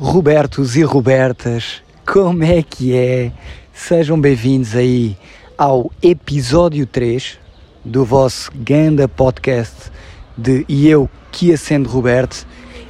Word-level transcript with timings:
Robertos 0.00 0.76
e 0.76 0.82
Robertas, 0.82 1.82
como 2.06 2.42
é 2.42 2.62
que 2.62 2.96
é? 2.96 3.30
Sejam 3.70 4.18
bem-vindos 4.18 4.74
aí 4.74 5.14
ao 5.58 5.92
episódio 6.02 6.86
3 6.86 7.38
do 7.84 8.02
vosso 8.02 8.50
Ganda 8.54 9.06
Podcast 9.06 9.92
de 10.38 10.64
E 10.66 10.88
Eu 10.88 11.06
Que 11.30 11.52
Acendo 11.52 11.90
Roberto. 11.90 12.46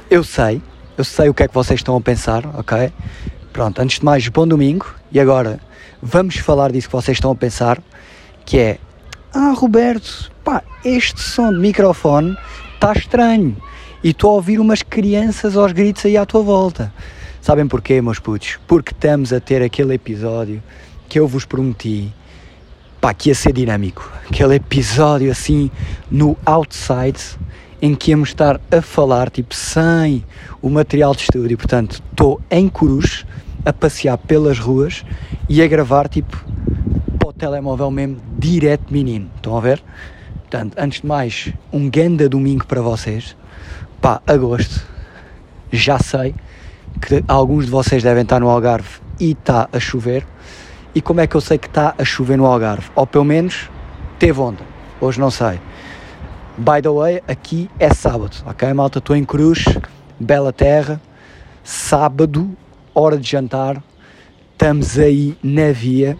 Eu 0.09 0.23
sei, 0.23 0.61
eu 0.97 1.03
sei 1.03 1.27
o 1.27 1.33
que 1.33 1.43
é 1.43 1.49
que 1.49 1.53
vocês 1.53 1.81
estão 1.81 1.97
a 1.97 2.01
pensar, 2.01 2.45
ok? 2.57 2.93
Pronto, 3.51 3.81
antes 3.81 3.99
de 3.99 4.05
mais, 4.05 4.25
bom 4.29 4.47
domingo 4.47 4.85
e 5.11 5.19
agora 5.19 5.59
vamos 6.01 6.37
falar 6.37 6.71
disso 6.71 6.87
que 6.87 6.95
vocês 6.95 7.17
estão 7.17 7.31
a 7.31 7.35
pensar, 7.35 7.83
que 8.45 8.57
é 8.57 8.77
Ah, 9.33 9.53
Roberto, 9.53 10.31
pá, 10.45 10.63
este 10.85 11.19
som 11.19 11.51
de 11.51 11.59
microfone 11.59 12.37
está 12.75 12.93
estranho 12.93 13.57
e 14.03 14.09
estou 14.09 14.31
a 14.31 14.33
ouvir 14.33 14.59
umas 14.59 14.81
crianças 14.81 15.55
aos 15.55 15.71
gritos 15.71 16.05
aí 16.05 16.17
à 16.17 16.25
tua 16.25 16.41
volta. 16.41 16.93
Sabem 17.41 17.67
porquê, 17.67 18.01
meus 18.01 18.19
putos? 18.19 18.59
Porque 18.67 18.91
estamos 18.91 19.33
a 19.33 19.39
ter 19.39 19.61
aquele 19.61 19.95
episódio 19.95 20.61
que 21.09 21.19
eu 21.19 21.27
vos 21.27 21.45
prometi, 21.45 22.13
pá, 22.99 23.13
que 23.13 23.29
ia 23.29 23.35
ser 23.35 23.53
dinâmico. 23.53 24.11
Aquele 24.29 24.55
episódio 24.55 25.31
assim 25.31 25.69
no 26.09 26.37
outside 26.45 27.19
em 27.81 27.95
que 27.95 28.11
íamos 28.11 28.29
estar 28.29 28.61
a 28.71 28.81
falar, 28.81 29.29
tipo, 29.29 29.55
sem 29.55 30.23
o 30.61 30.69
material 30.69 31.15
de 31.15 31.23
estúdio. 31.23 31.57
Portanto, 31.57 32.01
estou 32.11 32.39
em 32.49 32.69
Corus 32.69 33.25
a 33.65 33.73
passear 33.73 34.17
pelas 34.17 34.59
ruas 34.59 35.03
e 35.49 35.61
a 35.61 35.67
gravar, 35.67 36.07
tipo, 36.07 36.45
para 37.17 37.29
o 37.29 37.33
telemóvel 37.33 37.89
mesmo, 37.89 38.17
direto 38.37 38.93
menino. 38.93 39.29
Estão 39.35 39.57
a 39.57 39.61
ver? 39.61 39.81
Portanto, 40.41 40.75
antes 40.77 41.01
de 41.01 41.07
mais, 41.07 41.51
um 41.73 41.89
ganda 41.89 42.29
domingo 42.29 42.67
para 42.67 42.81
vocês. 42.81 43.35
Pá, 44.01 44.19
agosto. 44.25 44.81
Já 45.71 45.99
sei 45.99 46.33
que 46.99 47.23
alguns 47.27 47.65
de 47.65 47.71
vocês 47.71 48.01
devem 48.01 48.23
estar 48.23 48.39
no 48.39 48.49
Algarve 48.49 48.99
e 49.19 49.33
está 49.33 49.69
a 49.71 49.79
chover. 49.79 50.25
E 50.95 51.01
como 51.01 51.21
é 51.21 51.27
que 51.27 51.35
eu 51.35 51.41
sei 51.41 51.59
que 51.59 51.67
está 51.67 51.93
a 51.95 52.03
chover 52.03 52.35
no 52.35 52.47
Algarve? 52.47 52.89
Ou 52.95 53.05
pelo 53.05 53.23
menos 53.23 53.69
teve 54.17 54.39
ontem. 54.39 54.65
Hoje 54.99 55.19
não 55.19 55.29
sei. 55.29 55.61
By 56.57 56.81
the 56.81 56.89
way, 56.89 57.21
aqui 57.27 57.69
é 57.77 57.93
sábado, 57.93 58.35
ok, 58.45 58.73
malta? 58.73 58.97
Estou 58.97 59.15
em 59.15 59.23
Cruz, 59.23 59.65
bela 60.19 60.51
terra, 60.51 60.99
sábado, 61.63 62.57
hora 62.95 63.17
de 63.17 63.29
jantar, 63.29 63.81
estamos 64.51 64.97
aí 64.97 65.37
na 65.43 65.71
via 65.71 66.17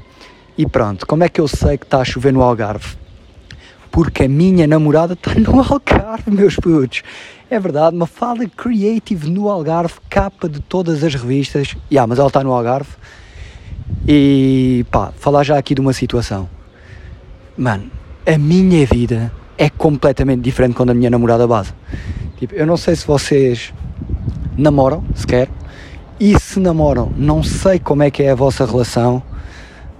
e 0.55 0.67
pronto. 0.67 1.07
Como 1.07 1.23
é 1.23 1.29
que 1.29 1.41
eu 1.41 1.47
sei 1.47 1.79
que 1.79 1.85
está 1.85 1.99
a 1.99 2.05
chover 2.05 2.31
no 2.31 2.43
Algarve? 2.43 3.00
Porque 3.91 4.23
a 4.23 4.29
minha 4.29 4.65
namorada 4.65 5.13
está 5.13 5.35
no 5.35 5.59
Algarve, 5.59 6.31
meus 6.31 6.55
putos. 6.55 7.03
É 7.49 7.59
verdade, 7.59 7.95
uma 7.95 8.07
fala 8.07 8.47
creative 8.47 9.29
no 9.29 9.49
Algarve, 9.49 9.95
capa 10.09 10.47
de 10.47 10.61
todas 10.61 11.03
as 11.03 11.13
revistas. 11.13 11.75
Yeah, 11.91 12.07
mas 12.07 12.17
ela 12.17 12.29
está 12.29 12.43
no 12.43 12.53
Algarve. 12.53 12.89
E 14.07 14.85
pá, 14.89 15.11
falar 15.17 15.43
já 15.43 15.57
aqui 15.57 15.75
de 15.75 15.81
uma 15.81 15.93
situação. 15.93 16.49
Mano, 17.57 17.91
a 18.25 18.37
minha 18.37 18.85
vida 18.85 19.31
é 19.57 19.69
completamente 19.69 20.41
diferente 20.41 20.75
quando 20.75 20.91
a 20.91 20.93
minha 20.93 21.09
namorada 21.09 21.45
base. 21.45 21.73
Tipo, 22.37 22.55
eu 22.55 22.65
não 22.65 22.77
sei 22.77 22.95
se 22.95 23.05
vocês 23.05 23.73
namoram 24.57 25.03
sequer. 25.13 25.49
E 26.19 26.39
se 26.39 26.59
namoram, 26.59 27.11
não 27.17 27.43
sei 27.43 27.79
como 27.79 28.03
é 28.03 28.11
que 28.11 28.23
é 28.23 28.31
a 28.31 28.35
vossa 28.35 28.65
relação. 28.65 29.23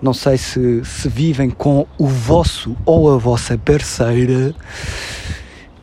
Não 0.01 0.13
sei 0.13 0.37
se, 0.37 0.83
se 0.83 1.07
vivem 1.07 1.49
com 1.49 1.85
o 1.97 2.07
vosso 2.07 2.75
ou 2.85 3.13
a 3.13 3.17
vossa 3.17 3.57
parceira. 3.57 4.55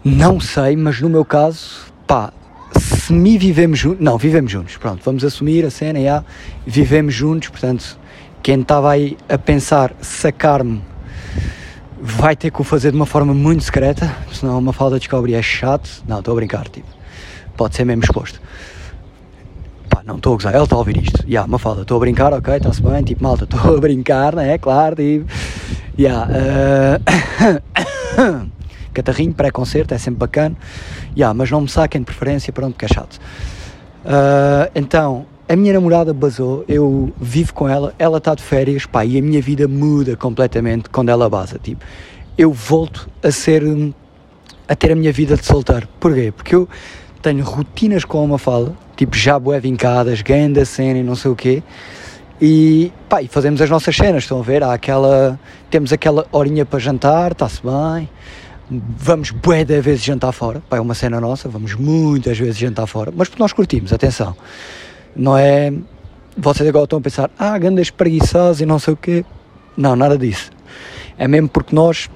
Não 0.05 0.41
sei, 0.41 0.75
mas 0.77 1.01
no 1.01 1.09
meu 1.09 1.25
caso, 1.25 1.93
pá, 2.07 2.33
se 2.77 3.13
me 3.13 3.39
vivemos 3.39 3.79
juntos. 3.79 4.01
Não, 4.01 4.19
vivemos 4.19 4.51
juntos. 4.51 4.77
Pronto, 4.77 5.03
vamos 5.05 5.25
assumir 5.25 5.65
a 5.65 5.71
cena, 5.71 6.01
já. 6.01 6.25
Vivemos 6.67 7.15
juntos, 7.15 7.49
portanto, 7.49 7.99
quem 8.43 8.61
estava 8.61 8.91
aí 8.91 9.17
a 9.29 9.39
pensar 9.39 9.95
sacar-me 10.01 10.83
vai 12.01 12.35
ter 12.35 12.51
que 12.51 12.61
o 12.61 12.65
fazer 12.65 12.91
de 12.91 12.97
uma 12.97 13.07
forma 13.07 13.35
muito 13.35 13.65
secreta, 13.65 14.15
senão 14.33 14.59
uma 14.59 14.73
falda 14.73 14.99
descobre 14.99 15.35
é 15.35 15.43
chato. 15.43 16.03
Não, 16.07 16.19
estou 16.19 16.33
a 16.33 16.37
brincar, 16.37 16.69
tipo, 16.69 16.89
pode 17.57 17.77
ser 17.77 17.85
mesmo 17.85 18.03
exposto. 18.05 18.41
Pá, 19.99 20.03
não 20.07 20.17
estou 20.17 20.35
a 20.35 20.37
gozar, 20.37 20.55
ele 20.55 20.63
está 20.63 20.77
a 20.77 20.79
ouvir 20.79 20.97
isto. 21.03 21.23
Ya, 21.23 21.29
yeah, 21.29 21.49
uma 21.49 21.59
falda, 21.59 21.83
estou 21.83 21.97
a 21.97 22.01
brincar, 22.01 22.33
ok, 22.33 22.55
está-se 22.55 22.81
bem, 22.81 23.03
tipo, 23.03 23.21
malta, 23.21 23.43
estou 23.51 23.77
a 23.77 23.81
brincar, 23.81 24.37
não 24.37 24.43
é? 24.43 24.57
Claro, 24.57 24.95
tipo, 24.95 25.27
ya. 25.99 26.29
Yeah, 26.29 27.01
uh... 28.23 28.49
Catarrinho, 28.95 29.35
pré-concerto, 29.35 29.95
é 29.95 29.99
sempre 29.99 30.21
bacana. 30.21 30.57
Yeah, 31.17 31.35
mas 31.35 31.51
não 31.51 31.63
me 31.63 31.69
saquem 31.69 32.01
de 32.01 32.05
preferência, 32.05 32.53
pronto, 32.53 32.79
que 32.79 32.85
é 32.85 32.89
chato. 32.89 33.19
Uh, 34.05 34.71
então, 34.73 35.27
a 35.49 35.57
minha 35.57 35.73
namorada 35.73 36.15
basou, 36.15 36.65
eu 36.69 37.13
vivo 37.21 37.53
com 37.53 37.69
ela, 37.69 37.93
ela 37.99 38.19
está 38.19 38.37
de 38.37 38.43
férias, 38.43 38.87
pá, 38.87 39.05
e 39.05 39.19
a 39.19 39.23
minha 39.23 39.43
vida 39.43 39.67
muda 39.67 40.17
completamente 40.17 40.89
quando 40.91 41.09
ela 41.09 41.29
basa. 41.29 41.59
Tipo, 41.59 41.85
eu 42.37 42.53
volto 42.53 43.09
a 43.21 43.33
ser, 43.33 43.65
a 44.69 44.77
ter 44.77 44.93
a 44.93 44.95
minha 44.95 45.13
vida 45.13 45.37
de 45.37 45.45
solteiro. 45.45 45.89
Porquê? 45.99 46.31
Porque 46.31 46.55
eu 46.55 46.69
tenho 47.29 47.45
rotinas 47.45 48.07
com 48.07 48.25
uma 48.25 48.39
fala, 48.39 48.75
tipo 48.97 49.15
já 49.15 49.39
bué 49.39 49.61
vincadas, 49.61 50.23
ganda 50.23 50.65
cena 50.65 50.99
e 50.99 51.03
não 51.03 51.15
sei 51.15 51.31
o 51.31 51.37
quê, 51.37 51.63
e, 52.41 52.91
pá, 53.07 53.21
e 53.21 53.29
fazemos 53.29 53.61
as 53.61 53.69
nossas 53.69 53.95
cenas, 53.95 54.23
estão 54.23 54.41
a 54.41 54.43
ver? 54.43 54.63
Há 54.63 54.73
aquela, 54.73 55.39
temos 55.71 55.93
aquela 55.93 56.27
horinha 56.33 56.65
para 56.65 56.79
jantar, 56.79 57.33
está-se 57.33 57.61
bem, 57.63 58.09
vamos 58.71 59.31
bué 59.31 59.63
de 59.63 59.79
vezes 59.83 60.03
jantar 60.03 60.33
fora, 60.33 60.63
pá, 60.71 60.79
é 60.79 60.81
uma 60.81 60.95
cena 60.95 61.21
nossa, 61.21 61.51
vamos 61.51 61.75
muitas 61.75 62.39
vezes 62.39 62.57
jantar 62.57 62.87
fora, 62.87 63.13
mas 63.15 63.29
porque 63.29 63.43
nós 63.43 63.53
curtimos, 63.53 63.93
atenção, 63.93 64.35
não 65.15 65.37
é, 65.37 65.71
vocês 66.35 66.67
agora 66.67 66.85
estão 66.85 66.99
a 66.99 67.03
pensar, 67.03 67.31
ah, 67.39 67.59
grandes 67.59 67.91
preguiçosos 67.91 68.63
e 68.63 68.65
não 68.65 68.79
sei 68.79 68.95
o 68.95 68.97
quê, 68.97 69.23
não, 69.77 69.95
nada 69.95 70.17
disso, 70.17 70.51
é 71.19 71.29
mesmo 71.29 71.51
porque 71.51 71.77
nós, 71.77 72.09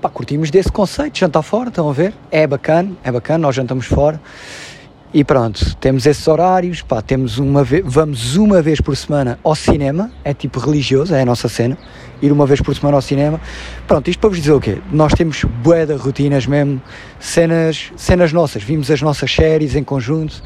pá, 0.00 0.08
curtimos 0.08 0.50
desse 0.50 0.70
conceito, 0.70 1.14
de 1.14 1.20
jantar 1.20 1.42
fora, 1.42 1.68
estão 1.68 1.88
a 1.88 1.92
ver, 1.92 2.14
é 2.30 2.46
bacana, 2.46 2.92
é 3.02 3.10
bacana, 3.10 3.38
nós 3.38 3.54
jantamos 3.54 3.86
fora, 3.86 4.20
e 5.12 5.24
pronto, 5.24 5.74
temos 5.76 6.04
esses 6.04 6.28
horários, 6.28 6.82
pá, 6.82 7.00
temos 7.00 7.38
uma 7.38 7.64
vez, 7.64 7.82
vamos 7.86 8.36
uma 8.36 8.60
vez 8.60 8.78
por 8.80 8.94
semana 8.96 9.38
ao 9.42 9.54
cinema, 9.54 10.10
é 10.22 10.34
tipo 10.34 10.60
religioso, 10.60 11.14
é 11.14 11.22
a 11.22 11.24
nossa 11.24 11.48
cena, 11.48 11.78
ir 12.20 12.30
uma 12.30 12.44
vez 12.46 12.60
por 12.60 12.74
semana 12.76 12.98
ao 12.98 13.02
cinema. 13.02 13.40
Pronto, 13.86 14.08
isto 14.10 14.20
para 14.20 14.28
vos 14.28 14.38
dizer 14.38 14.52
o 14.52 14.60
quê? 14.60 14.78
Nós 14.92 15.14
temos 15.14 15.44
bué 15.44 15.86
de 15.86 15.94
rotinas 15.94 16.46
mesmo, 16.46 16.82
cenas, 17.18 17.90
cenas 17.96 18.34
nossas, 18.34 18.62
vimos 18.62 18.90
as 18.90 19.00
nossas 19.00 19.32
séries 19.32 19.74
em 19.74 19.82
conjunto, 19.82 20.42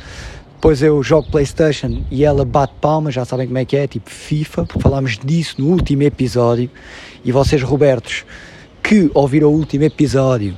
depois 0.55 0.81
eu 0.81 1.03
jogo 1.03 1.29
Playstation 1.29 2.05
e 2.09 2.25
ela 2.25 2.45
bate 2.45 2.75
palmas, 2.81 3.15
já 3.15 3.25
sabem 3.25 3.49
como 3.49 3.59
é 3.59 3.65
que 3.65 3.77
é, 3.77 3.89
tipo 3.89 4.09
FIFA, 4.09 4.65
porque 4.65 4.81
falámos 4.81 5.19
disso 5.19 5.57
no 5.59 5.67
último 5.67 6.05
episódio, 6.05 6.71
e 7.25 7.33
vocês, 7.33 7.61
Robertos, 7.65 8.25
que 8.92 9.10
ouviram 9.14 9.48
o 9.48 9.53
último 9.53 9.84
episódio, 9.84 10.54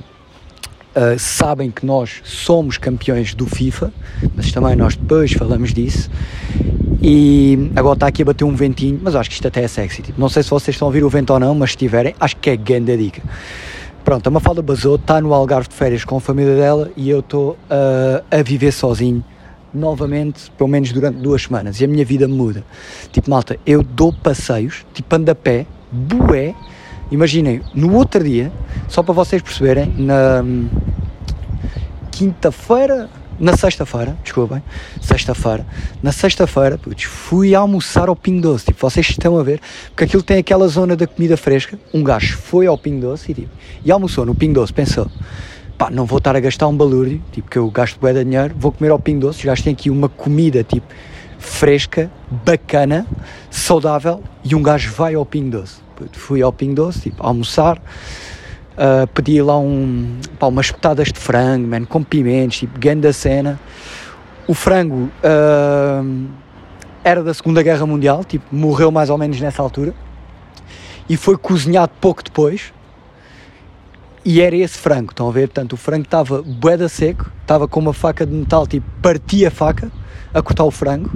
Uh, 0.97 1.19
sabem 1.19 1.69
que 1.69 1.85
nós 1.85 2.21
somos 2.23 2.77
campeões 2.77 3.35
do 3.35 3.45
FIFA, 3.45 3.91
mas 4.33 4.49
também 4.53 4.77
nós 4.77 4.95
depois 4.95 5.33
falamos 5.33 5.73
disso. 5.73 6.09
E 7.01 7.69
agora 7.75 7.95
está 7.95 8.07
aqui 8.07 8.21
a 8.21 8.25
bater 8.25 8.45
um 8.45 8.55
ventinho, 8.55 8.97
mas 9.03 9.13
acho 9.13 9.29
que 9.29 9.35
isto 9.35 9.45
até 9.45 9.61
é 9.61 9.67
sexy. 9.67 10.01
Tipo, 10.01 10.21
não 10.21 10.29
sei 10.29 10.41
se 10.41 10.49
vocês 10.49 10.73
estão 10.73 10.85
a 10.85 10.87
ouvir 10.87 11.03
o 11.03 11.09
vento 11.09 11.33
ou 11.33 11.39
não, 11.39 11.53
mas 11.53 11.71
se 11.71 11.77
tiverem, 11.77 12.15
acho 12.17 12.37
que 12.37 12.49
é 12.49 12.55
grande 12.55 12.95
dica. 12.95 13.21
Pronto, 14.05 14.25
a 14.25 14.31
Mafalda 14.31 14.61
basou, 14.61 14.95
está 14.95 15.19
no 15.19 15.33
Algarve 15.33 15.67
de 15.67 15.75
férias 15.75 16.05
com 16.05 16.15
a 16.15 16.21
família 16.21 16.55
dela 16.55 16.89
e 16.95 17.09
eu 17.09 17.19
estou 17.19 17.57
uh, 17.69 18.23
a 18.31 18.41
viver 18.41 18.71
sozinho 18.71 19.21
novamente, 19.73 20.49
pelo 20.57 20.69
menos 20.69 20.93
durante 20.93 21.17
duas 21.17 21.41
semanas, 21.41 21.81
e 21.81 21.83
a 21.83 21.89
minha 21.89 22.05
vida 22.05 22.25
muda. 22.25 22.63
Tipo, 23.11 23.29
malta, 23.29 23.59
eu 23.65 23.83
dou 23.83 24.13
passeios, 24.13 24.85
tipo, 24.93 25.13
ando 25.13 25.29
a 25.29 25.35
pé, 25.35 25.67
bué, 25.91 26.55
Imaginem, 27.11 27.61
no 27.73 27.93
outro 27.93 28.23
dia, 28.23 28.51
só 28.87 29.03
para 29.03 29.13
vocês 29.13 29.41
perceberem, 29.41 29.93
na 29.97 30.43
quinta-feira, 32.11 33.09
na 33.39 33.55
sexta-feira, 33.55 34.17
desculpem, 34.23 34.63
sexta-feira, 35.01 35.65
na 36.01 36.11
sexta-feira, 36.11 36.79
fui 36.97 37.53
almoçar 37.53 38.09
ao 38.09 38.15
Pingo 38.15 38.41
Doce, 38.41 38.65
tipo, 38.65 38.79
vocês 38.79 39.07
estão 39.07 39.37
a 39.37 39.43
ver, 39.43 39.59
porque 39.89 40.05
aquilo 40.05 40.23
tem 40.23 40.37
aquela 40.37 40.67
zona 40.67 40.95
da 40.95 41.05
comida 41.05 41.37
fresca, 41.37 41.77
um 41.93 42.03
gajo 42.03 42.37
foi 42.37 42.65
ao 42.65 42.77
Pingo 42.77 43.01
Doce 43.01 43.31
e, 43.31 43.35
tipo, 43.35 43.49
e 43.83 43.91
almoçou 43.91 44.25
no 44.25 44.33
Pingo 44.33 44.55
Doce, 44.55 44.73
pensou, 44.73 45.07
pá, 45.77 45.91
não 45.91 46.05
vou 46.05 46.17
estar 46.17 46.35
a 46.35 46.39
gastar 46.39 46.67
um 46.67 46.75
balúrdio, 46.75 47.21
tipo, 47.31 47.49
que 47.49 47.57
eu 47.57 47.69
gasto 47.69 47.99
bué 47.99 48.13
de 48.13 48.23
dinheiro, 48.23 48.55
vou 48.57 48.71
comer 48.71 48.89
ao 48.89 48.99
Pingo 48.99 49.27
Doce, 49.27 49.45
têm 49.61 49.73
aqui 49.73 49.89
uma 49.91 50.09
comida, 50.09 50.63
tipo, 50.63 50.87
fresca, 51.37 52.09
bacana, 52.43 53.05
saudável, 53.51 54.23
e 54.43 54.55
um 54.55 54.63
gajo 54.63 54.91
vai 54.93 55.13
ao 55.13 55.25
Pingo 55.25 55.51
Doce 55.51 55.84
fui 56.13 56.41
ao 56.41 56.51
Pingo 56.51 56.75
Doce, 56.75 57.01
tipo, 57.01 57.25
almoçar, 57.25 57.77
uh, 57.77 59.07
pedi 59.13 59.41
lá 59.41 59.57
um, 59.57 60.19
pá, 60.39 60.47
umas 60.47 60.71
petadas 60.71 61.07
de 61.11 61.19
frango, 61.19 61.67
man, 61.67 61.85
com 61.85 62.03
pimentos, 62.03 62.59
tipo, 62.59 62.79
ganda 62.79 63.11
cena. 63.13 63.59
O 64.47 64.53
frango 64.53 65.09
uh, 65.23 66.27
era 67.03 67.23
da 67.23 67.33
Segunda 67.33 67.61
Guerra 67.63 67.85
Mundial, 67.85 68.23
tipo, 68.23 68.45
morreu 68.55 68.91
mais 68.91 69.09
ou 69.09 69.17
menos 69.17 69.39
nessa 69.39 69.61
altura, 69.61 69.93
e 71.09 71.17
foi 71.17 71.37
cozinhado 71.37 71.91
pouco 71.99 72.23
depois. 72.23 72.73
e 74.25 74.41
era 74.41 74.55
esse 74.55 74.75
frango, 74.75 75.11
estão 75.11 75.29
a 75.29 75.31
ver? 75.31 75.47
Portanto, 75.47 75.73
o 75.73 75.77
frango 75.77 76.03
estava 76.03 76.41
boeda 76.41 76.89
seco, 76.89 77.31
estava 77.41 77.67
com 77.67 77.79
uma 77.79 77.93
faca 77.93 78.25
de 78.25 78.33
metal, 78.33 78.65
tipo, 78.65 78.85
partia 78.99 79.49
a 79.49 79.51
faca 79.51 79.91
a 80.33 80.41
cortar 80.41 80.63
o 80.63 80.71
frango. 80.71 81.11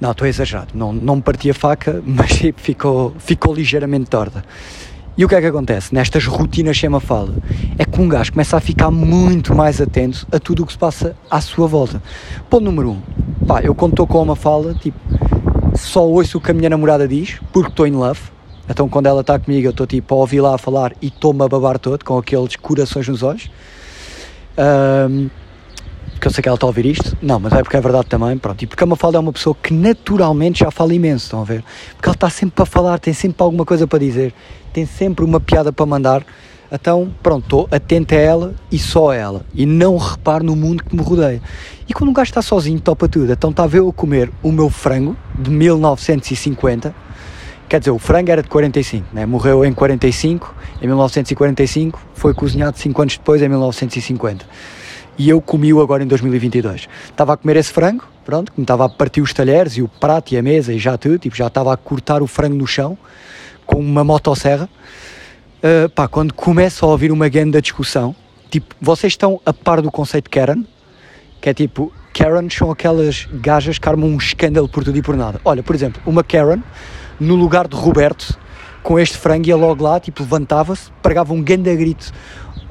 Não, 0.00 0.10
estou 0.10 0.26
exagerado, 0.26 0.68
não, 0.74 0.92
não 0.92 1.16
me 1.16 1.22
partia 1.22 1.52
a 1.52 1.54
faca, 1.54 2.02
mas 2.04 2.42
ficou, 2.56 3.14
ficou 3.18 3.54
ligeiramente 3.54 4.10
torta. 4.10 4.44
E 5.16 5.24
o 5.24 5.28
que 5.28 5.34
é 5.36 5.40
que 5.40 5.46
acontece 5.46 5.94
nestas 5.94 6.26
rotinas 6.26 6.76
sem 6.76 6.90
fala? 6.98 7.34
É 7.78 7.84
que 7.84 8.00
um 8.00 8.08
gajo 8.08 8.32
começa 8.32 8.56
a 8.56 8.60
ficar 8.60 8.90
muito 8.90 9.54
mais 9.54 9.80
atento 9.80 10.26
a 10.32 10.40
tudo 10.40 10.64
o 10.64 10.66
que 10.66 10.72
se 10.72 10.78
passa 10.78 11.14
à 11.30 11.40
sua 11.40 11.68
volta. 11.68 12.02
Ponto 12.50 12.64
número 12.64 12.90
um, 12.90 13.00
pá, 13.46 13.60
eu 13.62 13.76
quando 13.76 13.92
estou 13.92 14.08
com 14.08 14.20
uma 14.20 14.34
fala, 14.34 14.74
tipo, 14.74 14.98
só 15.76 16.04
ouço 16.04 16.38
o 16.38 16.40
que 16.40 16.50
a 16.50 16.54
minha 16.54 16.68
namorada 16.68 17.06
diz, 17.06 17.38
porque 17.52 17.70
estou 17.70 17.86
in 17.86 17.92
love. 17.92 18.20
Então 18.68 18.88
quando 18.88 19.06
ela 19.06 19.20
está 19.20 19.38
comigo 19.38 19.68
eu 19.68 19.70
estou 19.70 19.86
tipo 19.86 20.14
a 20.14 20.18
ouvir 20.18 20.40
lá 20.40 20.56
a 20.56 20.58
falar 20.58 20.92
e 21.00 21.06
estou-me 21.06 21.44
a 21.44 21.48
babar 21.48 21.78
todo, 21.78 22.04
com 22.04 22.18
aqueles 22.18 22.56
corações 22.56 23.06
nos 23.06 23.22
olhos. 23.22 23.48
Um, 24.58 25.30
que 26.24 26.28
eu 26.28 26.32
sei 26.32 26.40
que 26.40 26.48
ela 26.48 26.56
está 26.56 26.66
a 26.66 26.68
ouvir 26.68 26.86
isto, 26.86 27.14
não, 27.20 27.38
mas 27.38 27.52
é 27.52 27.62
porque 27.62 27.76
é 27.76 27.80
verdade 27.82 28.06
também, 28.06 28.38
pronto, 28.38 28.62
e 28.62 28.66
porque 28.66 28.82
a 28.82 28.86
Mafalda 28.86 29.18
é 29.18 29.20
uma 29.20 29.32
pessoa 29.32 29.54
que 29.62 29.74
naturalmente 29.74 30.60
já 30.60 30.70
fala 30.70 30.94
imenso, 30.94 31.26
estão 31.26 31.42
a 31.42 31.44
ver? 31.44 31.62
Porque 31.94 32.08
ela 32.08 32.14
está 32.14 32.30
sempre 32.30 32.54
para 32.54 32.64
falar, 32.64 32.98
tem 32.98 33.12
sempre 33.12 33.42
alguma 33.42 33.66
coisa 33.66 33.86
para 33.86 33.98
dizer, 33.98 34.32
tem 34.72 34.86
sempre 34.86 35.22
uma 35.22 35.38
piada 35.38 35.70
para 35.70 35.84
mandar, 35.84 36.24
então 36.72 37.12
pronto, 37.22 37.44
estou 37.44 37.68
atento 37.70 38.14
a 38.14 38.18
ela 38.18 38.54
e 38.72 38.78
só 38.78 39.10
a 39.10 39.14
ela, 39.14 39.44
e 39.52 39.66
não 39.66 39.98
reparo 39.98 40.42
no 40.42 40.56
mundo 40.56 40.82
que 40.82 40.96
me 40.96 41.02
rodeia. 41.02 41.42
E 41.86 41.92
quando 41.92 42.08
um 42.08 42.14
gajo 42.14 42.30
está 42.30 42.40
sozinho, 42.40 42.80
topa 42.80 43.06
tudo, 43.06 43.30
então 43.30 43.50
está 43.50 43.64
a 43.64 43.66
ver 43.66 43.80
eu 43.80 43.92
comer 43.92 44.32
o 44.42 44.50
meu 44.50 44.70
frango 44.70 45.14
de 45.38 45.50
1950, 45.50 46.94
quer 47.68 47.80
dizer, 47.80 47.90
o 47.90 47.98
frango 47.98 48.30
era 48.30 48.42
de 48.42 48.48
45, 48.48 49.08
né? 49.12 49.26
morreu 49.26 49.62
em 49.62 49.74
45, 49.74 50.54
em 50.80 50.86
1945, 50.86 52.00
foi 52.14 52.32
cozinhado 52.32 52.78
5 52.78 53.02
anos 53.02 53.18
depois, 53.18 53.42
em 53.42 53.48
1950 53.50 54.46
e 55.18 55.28
eu 55.28 55.40
comi-o 55.40 55.80
agora 55.80 56.02
em 56.02 56.06
2022. 56.06 56.88
Estava 57.04 57.34
a 57.34 57.36
comer 57.36 57.56
esse 57.56 57.72
frango, 57.72 58.04
pronto, 58.24 58.52
que 58.52 58.58
me 58.58 58.64
estava 58.64 58.84
a 58.86 58.88
partir 58.88 59.20
os 59.20 59.32
talheres 59.32 59.76
e 59.76 59.82
o 59.82 59.88
prato 59.88 60.32
e 60.32 60.38
a 60.38 60.42
mesa 60.42 60.72
e 60.72 60.78
já 60.78 60.96
tudo, 60.96 61.18
tipo, 61.18 61.36
já 61.36 61.46
estava 61.46 61.72
a 61.72 61.76
cortar 61.76 62.22
o 62.22 62.26
frango 62.26 62.56
no 62.56 62.66
chão 62.66 62.98
com 63.66 63.78
uma 63.78 64.04
motosserra. 64.04 64.68
Uh, 65.62 65.88
pá, 65.90 66.06
quando 66.08 66.34
começo 66.34 66.84
a 66.84 66.88
ouvir 66.88 67.10
uma 67.10 67.28
grande 67.28 67.60
discussão, 67.60 68.14
tipo, 68.50 68.74
vocês 68.80 69.12
estão 69.12 69.40
a 69.46 69.52
par 69.52 69.80
do 69.80 69.90
conceito 69.90 70.28
Karen, 70.28 70.64
que 71.40 71.48
é 71.48 71.54
tipo, 71.54 71.92
Karen 72.12 72.48
são 72.50 72.70
aquelas 72.70 73.26
gajas 73.32 73.78
que 73.78 73.88
armam 73.88 74.10
um 74.10 74.16
escândalo 74.16 74.68
por 74.68 74.84
tudo 74.84 74.98
e 74.98 75.02
por 75.02 75.16
nada. 75.16 75.40
Olha, 75.44 75.62
por 75.62 75.74
exemplo, 75.74 76.02
uma 76.04 76.22
Karen, 76.22 76.62
no 77.18 77.34
lugar 77.34 77.66
de 77.66 77.76
Roberto, 77.76 78.38
com 78.82 78.98
este 78.98 79.16
frango, 79.16 79.48
ia 79.48 79.56
logo 79.56 79.82
lá, 79.82 79.98
tipo, 79.98 80.22
levantava-se, 80.22 80.90
pregava 81.02 81.32
um 81.32 81.42
grande 81.42 81.74
grito 81.74 82.12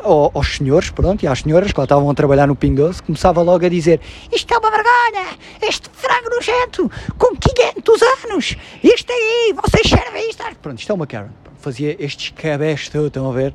aos 0.04 0.56
senhores, 0.58 0.90
pronto, 0.90 1.24
e 1.24 1.28
às 1.28 1.40
senhoras 1.40 1.72
que 1.72 1.80
lá 1.80 1.86
estavam 1.86 2.10
a 2.10 2.14
trabalhar 2.14 2.48
no 2.48 2.56
Pingo 2.56 2.78
Doce, 2.78 3.02
começava 3.02 3.42
logo 3.42 3.66
a 3.66 3.70
dizer 3.70 4.00
isto 4.32 4.54
é 4.54 4.58
uma 4.58 4.70
vergonha, 4.70 5.38
este 5.62 5.90
frango 5.94 6.30
nojento, 6.30 6.92
com 7.18 7.36
500 7.36 8.02
anos, 8.02 8.56
isto 8.84 9.12
aí, 9.12 9.54
vocês 9.54 9.90
servem 9.90 10.30
isto. 10.30 10.44
Pronto, 10.62 10.80
isto 10.80 10.92
é 10.92 10.96
uma 10.96 11.08
Karen, 11.08 11.30
fazia 11.58 11.96
estes 12.04 12.34
cabés 12.36 12.90
todos, 12.90 13.08
estão 13.08 13.30
a 13.30 13.34
ver? 13.34 13.54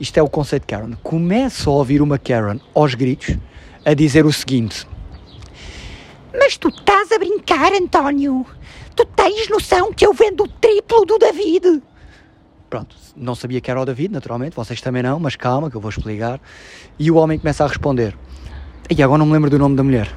Isto 0.00 0.18
é 0.18 0.22
o 0.22 0.28
conceito 0.28 0.62
de 0.62 0.66
Karen. 0.68 0.92
Começo 1.02 1.70
a 1.70 1.72
ouvir 1.74 2.02
uma 2.02 2.18
Karen 2.18 2.58
aos 2.74 2.94
gritos 2.94 3.36
a 3.84 3.94
dizer 3.94 4.26
o 4.26 4.32
seguinte: 4.32 4.86
Mas 6.32 6.56
tu 6.56 6.68
estás 6.68 7.12
a 7.12 7.18
brincar, 7.18 7.72
António? 7.72 8.44
Tu 8.96 9.04
tens 9.06 9.48
noção 9.48 9.92
que 9.92 10.06
eu 10.06 10.12
vendo 10.12 10.44
o 10.44 10.48
triplo 10.48 11.04
do 11.04 11.18
David? 11.18 11.82
Pronto, 12.68 12.96
não 13.16 13.34
sabia 13.34 13.60
que 13.60 13.70
era 13.70 13.80
o 13.80 13.84
David, 13.84 14.12
naturalmente, 14.12 14.56
vocês 14.56 14.80
também 14.80 15.02
não, 15.02 15.20
mas 15.20 15.36
calma 15.36 15.70
que 15.70 15.76
eu 15.76 15.80
vou 15.80 15.90
explicar. 15.90 16.40
E 16.98 17.10
o 17.10 17.16
homem 17.16 17.38
começa 17.38 17.64
a 17.64 17.68
responder. 17.68 18.16
E 18.90 19.02
agora 19.02 19.18
não 19.18 19.26
me 19.26 19.32
lembro 19.32 19.48
do 19.50 19.58
nome 19.58 19.76
da 19.76 19.84
mulher. 19.84 20.08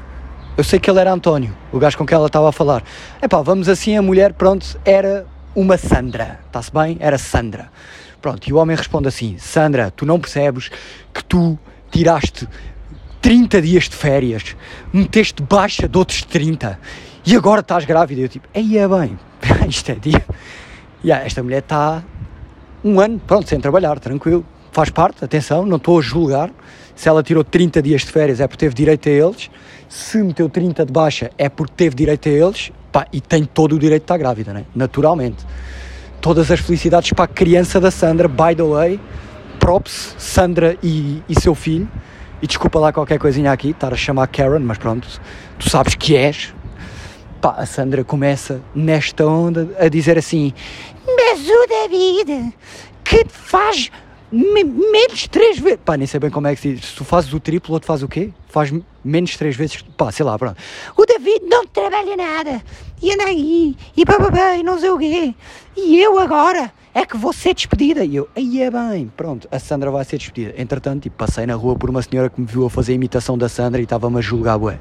Eu 0.58 0.64
sei 0.64 0.80
que 0.80 0.90
ele 0.90 1.00
era 1.00 1.14
António, 1.14 1.56
o 1.72 1.78
gajo 1.78 1.98
com 1.98 2.06
quem 2.06 2.16
ela 2.16 2.26
estava 2.26 2.50
a 2.50 2.52
falar. 2.52 2.84
Epá, 3.22 3.42
vamos 3.42 3.70
assim, 3.70 3.96
a 3.96 4.02
mulher, 4.02 4.34
pronto, 4.34 4.80
era 4.84 5.28
uma 5.56 5.78
Sandra. 5.78 6.40
Está-se 6.48 6.74
bem? 6.74 6.98
Era 7.00 7.18
Sandra. 7.18 7.70
Pronto, 8.20 8.48
e 8.48 8.54
o 8.54 8.58
homem 8.58 8.76
responde 8.76 9.08
assim: 9.08 9.38
Sandra, 9.38 9.92
tu 9.92 10.06
não 10.06 10.20
percebes 10.20 10.70
que 11.14 11.24
tu 11.24 11.58
tiraste 11.92 12.48
30 13.22 13.62
dias 13.62 13.84
de 13.88 13.96
férias, 13.96 14.56
meteste 14.92 15.42
baixa 15.44 15.88
de 15.88 15.98
outros 15.98 16.24
30 16.24 16.80
e 17.26 17.36
agora 17.36 17.62
estás 17.62 17.86
grávida. 17.86 18.22
Eu 18.22 18.30
tipo, 18.30 18.48
aí 18.54 18.78
é 18.78 18.88
bem, 18.88 19.18
isto 19.70 19.92
é 19.92 19.96
tipo. 19.96 20.34
Yeah, 21.04 21.26
esta 21.26 21.44
mulher 21.44 21.60
está 21.60 22.04
um 22.88 23.00
ano, 23.00 23.20
pronto, 23.26 23.48
sem 23.50 23.60
trabalhar, 23.60 24.00
tranquilo. 24.00 24.46
Faz 24.72 24.90
parte, 24.90 25.24
atenção, 25.26 25.66
não 25.66 25.78
estou 25.78 26.00
a 26.00 26.02
julgar. 26.02 26.52
Se 26.96 27.10
ela 27.10 27.22
tirou 27.22 27.44
30 27.44 27.82
dias 27.82 28.02
de 28.02 28.12
férias 28.12 28.40
é 28.40 28.48
porque 28.48 28.66
teve 28.66 28.74
direito 28.74 29.10
a 29.10 29.12
eles. 29.12 29.50
Se 29.90 30.18
meteu 30.18 30.50
30 30.50 30.86
de 30.86 30.92
baixa 30.92 31.32
é 31.38 31.50
porque 31.50 31.74
teve 31.76 31.96
direito 31.96 32.30
a 32.30 32.32
eles. 32.32 32.72
Pá, 32.92 33.06
e 33.12 33.20
tem 33.20 33.44
todo 33.44 33.76
o 33.76 33.80
direito 33.80 34.02
de 34.02 34.06
estar 34.06 34.18
grávida, 34.18 34.54
né? 34.54 34.66
naturalmente. 34.74 35.46
Todas 36.22 36.50
as 36.50 36.60
felicidades 36.60 37.12
para 37.12 37.26
a 37.26 37.28
criança 37.28 37.80
da 37.80 37.92
Sandra, 37.92 38.28
by 38.28 38.56
the 38.56 38.64
way. 38.64 39.00
Props, 39.60 40.16
Sandra 40.18 40.78
e, 40.82 41.22
e 41.28 41.40
seu 41.40 41.54
filho. 41.54 41.88
E 42.42 42.48
desculpa 42.48 42.80
lá 42.80 42.94
qualquer 42.94 43.18
coisinha 43.18 43.52
aqui, 43.52 43.72
estar 43.72 43.92
a 43.92 43.98
chamar 43.98 44.28
Karen, 44.28 44.60
mas 44.60 44.78
pronto, 44.78 45.08
tu 45.58 45.70
sabes 45.70 45.96
que 45.96 46.16
és. 46.16 46.54
Pá, 47.42 47.56
a 47.58 47.66
Sandra 47.66 48.04
começa 48.04 48.62
nesta 48.76 49.26
onda 49.26 49.70
a 49.80 49.88
dizer 49.88 50.18
assim: 50.18 50.54
Mas 51.48 51.50
o 51.50 51.68
David, 51.68 52.54
que 53.06 53.26
faz 53.30 53.90
me 54.30 54.66
menos 54.66 55.30
três 55.30 55.58
vezes. 55.58 55.80
Pá, 55.86 55.96
nem 55.96 56.06
sei 56.06 56.20
bem 56.20 56.30
como 56.30 56.46
é 56.46 56.54
que 56.54 56.60
se 56.60 56.74
diz. 56.74 56.88
Se 56.88 56.96
tu 56.96 57.06
fazes 57.06 57.32
o 57.34 57.40
triplo, 57.40 57.74
outro 57.74 57.88
faz 57.88 58.04
o 58.04 58.08
quê? 58.10 58.34
Faz 58.50 58.74
menos 59.02 59.38
três 59.38 59.56
vezes. 59.56 59.82
Pá, 59.96 60.12
sei 60.12 60.26
lá, 60.26 60.38
pronto. 60.38 60.58
O 60.98 61.06
David 61.06 61.46
não 61.46 61.66
trabalha 61.66 62.18
nada. 62.18 62.62
E 63.02 63.14
anda 63.14 63.24
aí. 63.24 63.78
E 63.96 64.04
bababá, 64.04 64.58
e 64.58 64.64
não 64.64 64.78
sei 64.78 64.90
o 64.90 64.98
quê. 64.98 65.34
E 65.78 66.02
eu 66.02 66.20
agora 66.20 66.70
é 66.94 67.06
que 67.06 67.16
vou 67.16 67.32
ser 67.32 67.54
despedida. 67.54 68.04
E 68.04 68.18
eu, 68.18 68.28
aí 68.36 68.62
é 68.62 68.70
bem, 68.70 69.10
pronto, 69.16 69.48
a 69.50 69.58
Sandra 69.58 69.90
vai 69.90 70.04
ser 70.04 70.18
despedida. 70.18 70.54
Entretanto, 70.62 71.04
tipo, 71.04 71.16
passei 71.16 71.46
na 71.46 71.56
rua 71.56 71.78
por 71.78 71.90
uma 71.90 72.02
senhora 72.02 72.30
que 72.30 72.42
me 72.42 72.48
viu 72.48 72.66
a 72.66 72.70
fazer 72.70 72.92
a 72.92 72.96
imitação 72.96 73.38
da 73.38 73.48
Sandra 73.48 73.80
e 73.80 73.86
estava-me 73.86 74.18
a 74.18 74.22
julgar, 74.22 74.58
ué. 74.58 74.78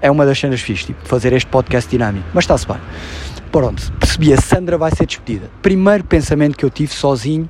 É 0.00 0.10
uma 0.10 0.24
das 0.24 0.38
cenas 0.38 0.62
fixas, 0.62 0.86
tipo, 0.86 1.06
fazer 1.06 1.34
este 1.34 1.50
podcast 1.50 1.90
dinâmico. 1.90 2.26
Mas 2.32 2.44
está-se 2.44 2.66
bem. 2.66 2.78
Pronto, 3.50 3.92
percebi, 3.98 4.32
a 4.32 4.40
Sandra 4.40 4.76
vai 4.76 4.90
ser 4.94 5.06
despedida. 5.06 5.50
Primeiro 5.62 6.04
pensamento 6.04 6.56
que 6.56 6.64
eu 6.64 6.70
tive 6.70 6.92
sozinho 6.92 7.48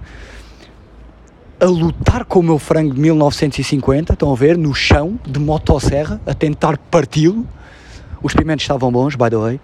a 1.59 1.65
lutar 1.65 2.25
com 2.25 2.41
o 2.41 2.43
meu 2.43 2.59
frango 2.59 2.95
de 2.95 3.01
1950, 3.01 4.13
estão 4.13 4.31
a 4.31 4.37
ver, 4.37 4.59
no 4.59 4.75
chão, 4.75 5.19
de 5.27 5.41
motosserra, 5.41 6.21
a 6.27 6.35
tentar 6.35 6.77
parti-lo. 6.79 7.47
Os 8.23 8.35
pimentos 8.35 8.65
estavam 8.65 8.93
bons, 8.93 9.15
by 9.15 9.31
the 9.31 9.37
way. 9.37 9.61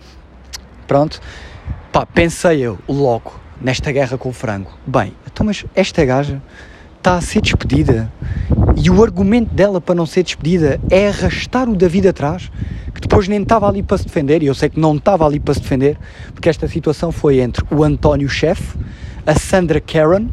Pronto. 0.87 1.21
Pá, 1.93 2.07
pensei 2.07 2.61
eu, 2.61 2.79
logo, 2.89 3.39
nesta 3.61 3.93
guerra 3.93 4.17
com 4.17 4.31
o 4.31 4.33
frango. 4.33 4.71
Bem, 4.87 5.15
então 5.31 5.45
mas 5.45 5.65
esta 5.75 6.05
gaja 6.05 6.43
está 7.03 7.17
a 7.17 7.21
ser 7.21 7.41
despedida 7.41 8.09
e 8.77 8.89
o 8.89 9.03
argumento 9.03 9.53
dela 9.53 9.81
para 9.81 9.93
não 9.93 10.07
ser 10.07 10.23
despedida 10.23 10.81
é 10.89 11.09
arrastar 11.09 11.69
o 11.69 11.75
David 11.75 12.07
atrás, 12.07 12.49
que 12.95 13.01
depois 13.01 13.27
nem 13.27 13.43
estava 13.43 13.69
ali 13.69 13.83
para 13.83 13.99
se 13.99 14.05
defender, 14.05 14.41
e 14.41 14.47
eu 14.47 14.55
sei 14.55 14.69
que 14.69 14.79
não 14.79 14.95
estava 14.95 15.27
ali 15.27 15.41
para 15.41 15.53
se 15.53 15.61
defender, 15.61 15.99
porque 16.33 16.49
esta 16.49 16.69
situação 16.69 17.11
foi 17.11 17.41
entre 17.41 17.65
o 17.73 17.83
António 17.83 18.29
Chefe, 18.29 18.79
a 19.27 19.35
Sandra 19.35 19.81
Karen, 19.81 20.29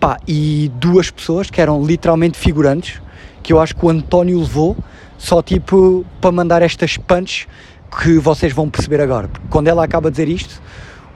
Pá, 0.00 0.18
e 0.26 0.72
duas 0.80 1.10
pessoas 1.10 1.48
que 1.48 1.60
eram 1.60 1.84
literalmente 1.84 2.36
figurantes, 2.36 3.00
que 3.40 3.52
eu 3.52 3.60
acho 3.60 3.76
que 3.76 3.86
o 3.86 3.88
António 3.88 4.40
levou 4.40 4.76
só 5.16 5.40
tipo 5.40 6.04
para 6.20 6.32
mandar 6.32 6.60
estas 6.60 6.96
punches 6.96 7.46
que 8.02 8.18
vocês 8.18 8.52
vão 8.52 8.68
perceber 8.68 9.00
agora. 9.00 9.28
Porque 9.28 9.46
quando 9.48 9.68
ela 9.68 9.84
acaba 9.84 10.10
de 10.10 10.16
dizer 10.16 10.28
isto, 10.28 10.60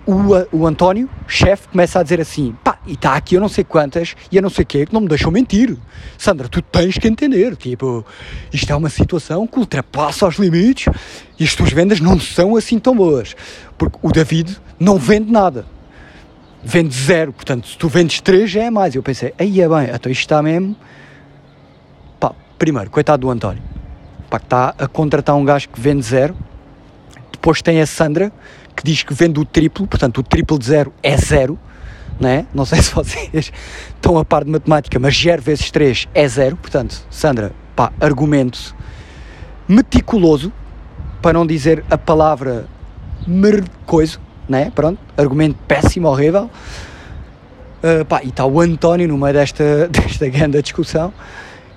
o, 0.07 0.35
o 0.53 0.67
António, 0.67 1.09
chefe, 1.27 1.67
começa 1.69 1.99
a 1.99 2.03
dizer 2.03 2.21
assim: 2.21 2.55
e 2.87 2.93
está 2.93 3.15
aqui 3.15 3.35
eu 3.35 3.41
não 3.41 3.49
sei 3.49 3.65
quantas 3.65 4.15
e 4.31 4.37
eu 4.37 4.43
não 4.43 4.51
sei 4.51 4.63
o 4.63 4.67
quê 4.67 4.87
que 4.87 4.93
não 4.93 5.01
me 5.01 5.09
deixam 5.09 5.31
mentir. 5.31 5.77
Sandra, 6.19 6.49
tu 6.49 6.61
tens 6.63 6.99
que 6.99 7.09
entender, 7.09 7.57
tipo, 7.57 8.05
isto 8.53 8.71
é 8.71 8.77
uma 8.77 8.91
situação 8.91 9.47
que 9.47 9.59
ultrapassa 9.59 10.27
os 10.27 10.37
limites 10.37 10.93
e 11.39 11.45
as 11.45 11.55
tuas 11.55 11.73
vendas 11.73 12.01
não 12.01 12.19
são 12.21 12.57
assim 12.57 12.79
tão 12.79 12.95
boas. 12.95 13.35
Porque 13.77 13.99
o 14.03 14.13
David 14.13 14.57
não 14.79 14.99
vende 14.99 15.31
nada 15.31 15.67
vende 16.65 16.95
zero, 16.95 17.33
portanto, 17.33 17.69
se 17.69 17.77
tu 17.77 17.89
vendes 17.89 18.21
três 18.21 18.51
já 18.51 18.63
é 18.63 18.71
mais. 18.71 18.95
Eu 18.95 19.03
pensei, 19.03 19.35
aí 19.39 19.61
é 19.61 19.69
bem, 19.69 19.91
então 19.95 20.11
isto 20.11 20.23
está 20.23 20.43
mesmo. 20.43 20.75
Pá, 22.19 22.33
primeiro, 22.59 22.91
coitado 22.91 23.21
do 23.21 23.31
António, 23.31 23.63
pá, 24.31 24.39
que 24.39 24.47
está 24.47 24.75
a 24.79 24.89
contratar 24.89 25.37
um 25.37 25.45
gajo 25.45 25.69
que 25.69 25.79
vende 25.79 26.03
zero. 26.03 26.35
Depois 27.31 27.61
tem 27.61 27.81
a 27.81 27.87
Sandra, 27.87 28.33
que 28.75 28.83
diz 28.83 29.03
que 29.03 29.13
vende 29.13 29.39
o 29.39 29.45
triplo, 29.45 29.87
portanto, 29.87 30.19
o 30.19 30.23
triplo 30.23 30.59
de 30.59 30.65
zero 30.65 30.93
é 31.03 31.17
zero. 31.17 31.59
Não, 32.19 32.29
é? 32.29 32.47
não 32.55 32.65
sei 32.65 32.81
se 32.83 32.95
vocês 32.95 33.53
estão 33.95 34.19
a 34.19 34.25
par 34.25 34.45
de 34.45 34.51
matemática, 34.51 34.99
mas 34.99 35.21
zero 35.21 35.43
vezes 35.43 35.71
3 35.71 36.09
é 36.15 36.29
zero. 36.29 36.57
Portanto, 36.57 37.05
Sandra, 37.11 37.53
pá, 37.75 37.93
argumento 38.01 38.75
meticuloso, 39.69 40.53
para 41.21 41.33
não 41.33 41.47
dizer 41.47 41.85
a 41.91 41.97
palavra 41.97 42.67
mer 43.27 43.65
coisa, 43.87 44.19
né? 44.49 44.71
Pronto, 44.75 44.99
argumento 45.17 45.59
péssimo, 45.67 46.09
horrível. 46.09 46.51
Uh, 47.83 48.05
pá, 48.05 48.23
e 48.23 48.29
está 48.29 48.45
o 48.47 48.61
António 48.61 49.09
no 49.09 49.19
meio 49.19 49.35
desta, 49.35 49.89
desta 49.93 50.29
grande 50.29 50.61
discussão. 50.61 51.13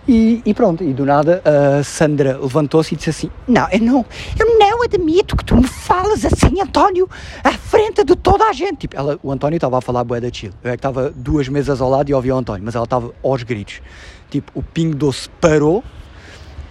E, 0.07 0.41
e, 0.45 0.53
pronto, 0.53 0.85
e 0.85 0.93
do 0.93 1.05
nada 1.05 1.41
a 1.43 1.83
Sandra 1.83 2.37
levantou-se 2.37 2.93
e 2.93 2.97
disse 2.97 3.09
assim: 3.09 3.31
Não, 3.45 3.67
eu 3.69 3.79
não, 3.79 4.05
eu 4.39 4.57
não 4.57 4.81
admito 4.83 5.35
que 5.35 5.43
tu 5.43 5.57
me 5.57 5.67
falas 5.67 6.23
assim, 6.23 6.61
António, 6.61 7.09
à 7.43 7.51
frente 7.51 8.05
de 8.05 8.15
toda 8.15 8.45
a 8.45 8.53
gente. 8.53 8.77
Tipo, 8.77 8.95
ela, 8.95 9.19
o 9.21 9.29
António 9.31 9.57
estava 9.57 9.77
a 9.77 9.81
falar 9.81 10.05
bué 10.05 10.21
da 10.21 10.31
chill. 10.31 10.51
Eu 10.63 10.71
é 10.71 10.73
que 10.73 10.79
estava 10.79 11.09
duas 11.09 11.49
mesas 11.49 11.81
ao 11.81 11.89
lado 11.89 12.09
e 12.09 12.13
ouvia 12.13 12.33
o 12.33 12.37
António, 12.37 12.63
mas 12.63 12.73
ela 12.73 12.85
estava 12.85 13.13
aos 13.21 13.43
gritos. 13.43 13.81
Tipo, 14.29 14.49
o 14.55 14.63
Pingo 14.63 14.95
Doce 14.95 15.29
parou 15.41 15.83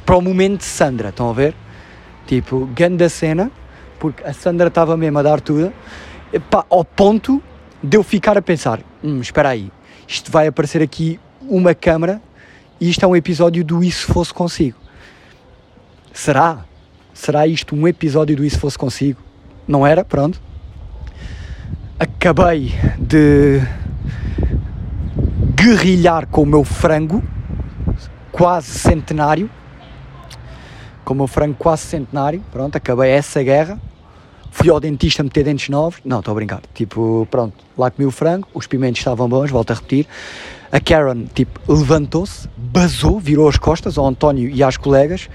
para 0.07 0.17
o 0.17 0.23
momento 0.23 0.61
de 0.61 0.65
Sandra, 0.65 1.11
estão 1.11 1.29
a 1.29 1.33
ver? 1.35 1.55
Tipo, 2.27 2.65
grande 2.75 3.07
cena, 3.11 3.51
porque 3.99 4.25
a 4.25 4.33
Sandra 4.33 4.69
estava 4.69 4.97
mesmo 4.97 5.19
a 5.19 5.23
dar 5.23 5.43
tudo, 5.43 5.73
pá, 6.51 6.65
ao 6.71 6.85
ponto 6.85 7.43
de 7.83 7.99
eu 7.99 8.03
ficar 8.03 8.39
a 8.39 8.43
pensar: 8.43 8.81
hum, 9.05 9.21
espera 9.21 9.51
aí, 9.51 9.71
isto 10.09 10.33
vai 10.33 10.47
aparecer 10.47 10.81
aqui 10.81 11.21
uma 11.43 11.75
câmara 11.75 12.23
isto 12.81 13.05
é 13.05 13.09
um 13.09 13.17
episódio 13.17 13.65
do 13.65 13.83
Isso 13.83 14.07
Fosse 14.07 14.33
Consigo. 14.33 14.79
Será? 16.13 16.65
Será 17.15 17.47
isto 17.47 17.75
um 17.75 17.89
episódio 17.89 18.37
do 18.37 18.45
Isso 18.45 18.59
Fosse 18.59 18.79
Consigo? 18.79 19.21
Não 19.67 19.87
era? 19.87 20.05
Pronto. 20.05 20.41
Acabei 21.99 22.75
de 22.99 23.63
guerrilhar 25.55 26.27
com 26.27 26.43
o 26.43 26.47
meu 26.47 26.63
frango, 26.63 27.23
quase 28.31 28.79
centenário. 28.79 29.51
Com 31.05 31.15
o 31.15 31.17
meu 31.17 31.27
frango 31.27 31.55
quase 31.55 31.83
centenário. 31.83 32.45
Pronto, 32.53 32.77
acabei 32.77 33.11
essa 33.11 33.43
guerra. 33.43 33.81
Fui 34.51 34.69
ao 34.69 34.81
dentista 34.81 35.23
meter 35.23 35.45
dentes 35.45 35.69
novos. 35.69 36.01
Não, 36.05 36.19
estou 36.19 36.33
a 36.33 36.35
brincar. 36.35 36.61
Tipo, 36.75 37.27
pronto, 37.31 37.55
lá 37.77 37.91
comi 37.91 38.07
o 38.07 38.11
frango, 38.11 38.49
os 38.55 38.67
pimentos 38.67 39.01
estavam 39.01 39.29
bons, 39.29 39.51
volto 39.51 39.71
a 39.71 39.75
repetir. 39.75 40.07
A 40.71 40.81
Karen, 40.81 41.25
tipo, 41.35 41.61
levantou-se, 41.73 42.49
basou, 42.57 43.21
virou 43.21 43.49
as 43.49 43.57
costas 43.57 43.97
ao 43.97 44.07
António 44.07 44.51
e 44.51 44.63
às 44.63 44.77
colegas 44.77 45.29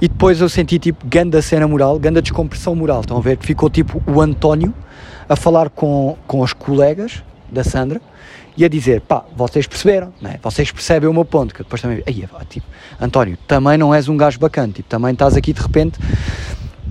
e 0.00 0.08
depois 0.08 0.40
eu 0.40 0.48
senti, 0.48 0.80
tipo, 0.80 1.06
ganda 1.06 1.40
cena 1.40 1.68
moral, 1.68 1.96
ganda 1.96 2.20
descompressão 2.20 2.74
moral. 2.74 3.02
Estão 3.02 3.18
a 3.18 3.20
ver? 3.20 3.36
Que 3.36 3.46
ficou, 3.46 3.70
tipo, 3.70 4.02
o 4.04 4.20
António 4.20 4.74
a 5.28 5.36
falar 5.36 5.70
com, 5.70 6.16
com 6.26 6.42
as 6.42 6.52
colegas 6.52 7.22
da 7.50 7.62
Sandra 7.62 8.00
e 8.56 8.64
a 8.64 8.68
dizer, 8.68 9.00
pá, 9.00 9.24
vocês 9.36 9.66
perceberam, 9.66 10.12
né? 10.20 10.40
Vocês 10.42 10.70
percebem 10.72 11.08
o 11.08 11.14
meu 11.14 11.24
ponto, 11.24 11.54
que 11.54 11.62
depois 11.62 11.80
também, 11.80 12.02
aí, 12.04 12.24
tipo, 12.48 12.66
António, 13.00 13.38
também 13.46 13.78
não 13.78 13.94
és 13.94 14.08
um 14.08 14.16
gajo 14.16 14.38
bacana, 14.40 14.72
tipo, 14.72 14.88
também 14.88 15.12
estás 15.12 15.36
aqui 15.36 15.52
de 15.52 15.62
repente 15.62 15.98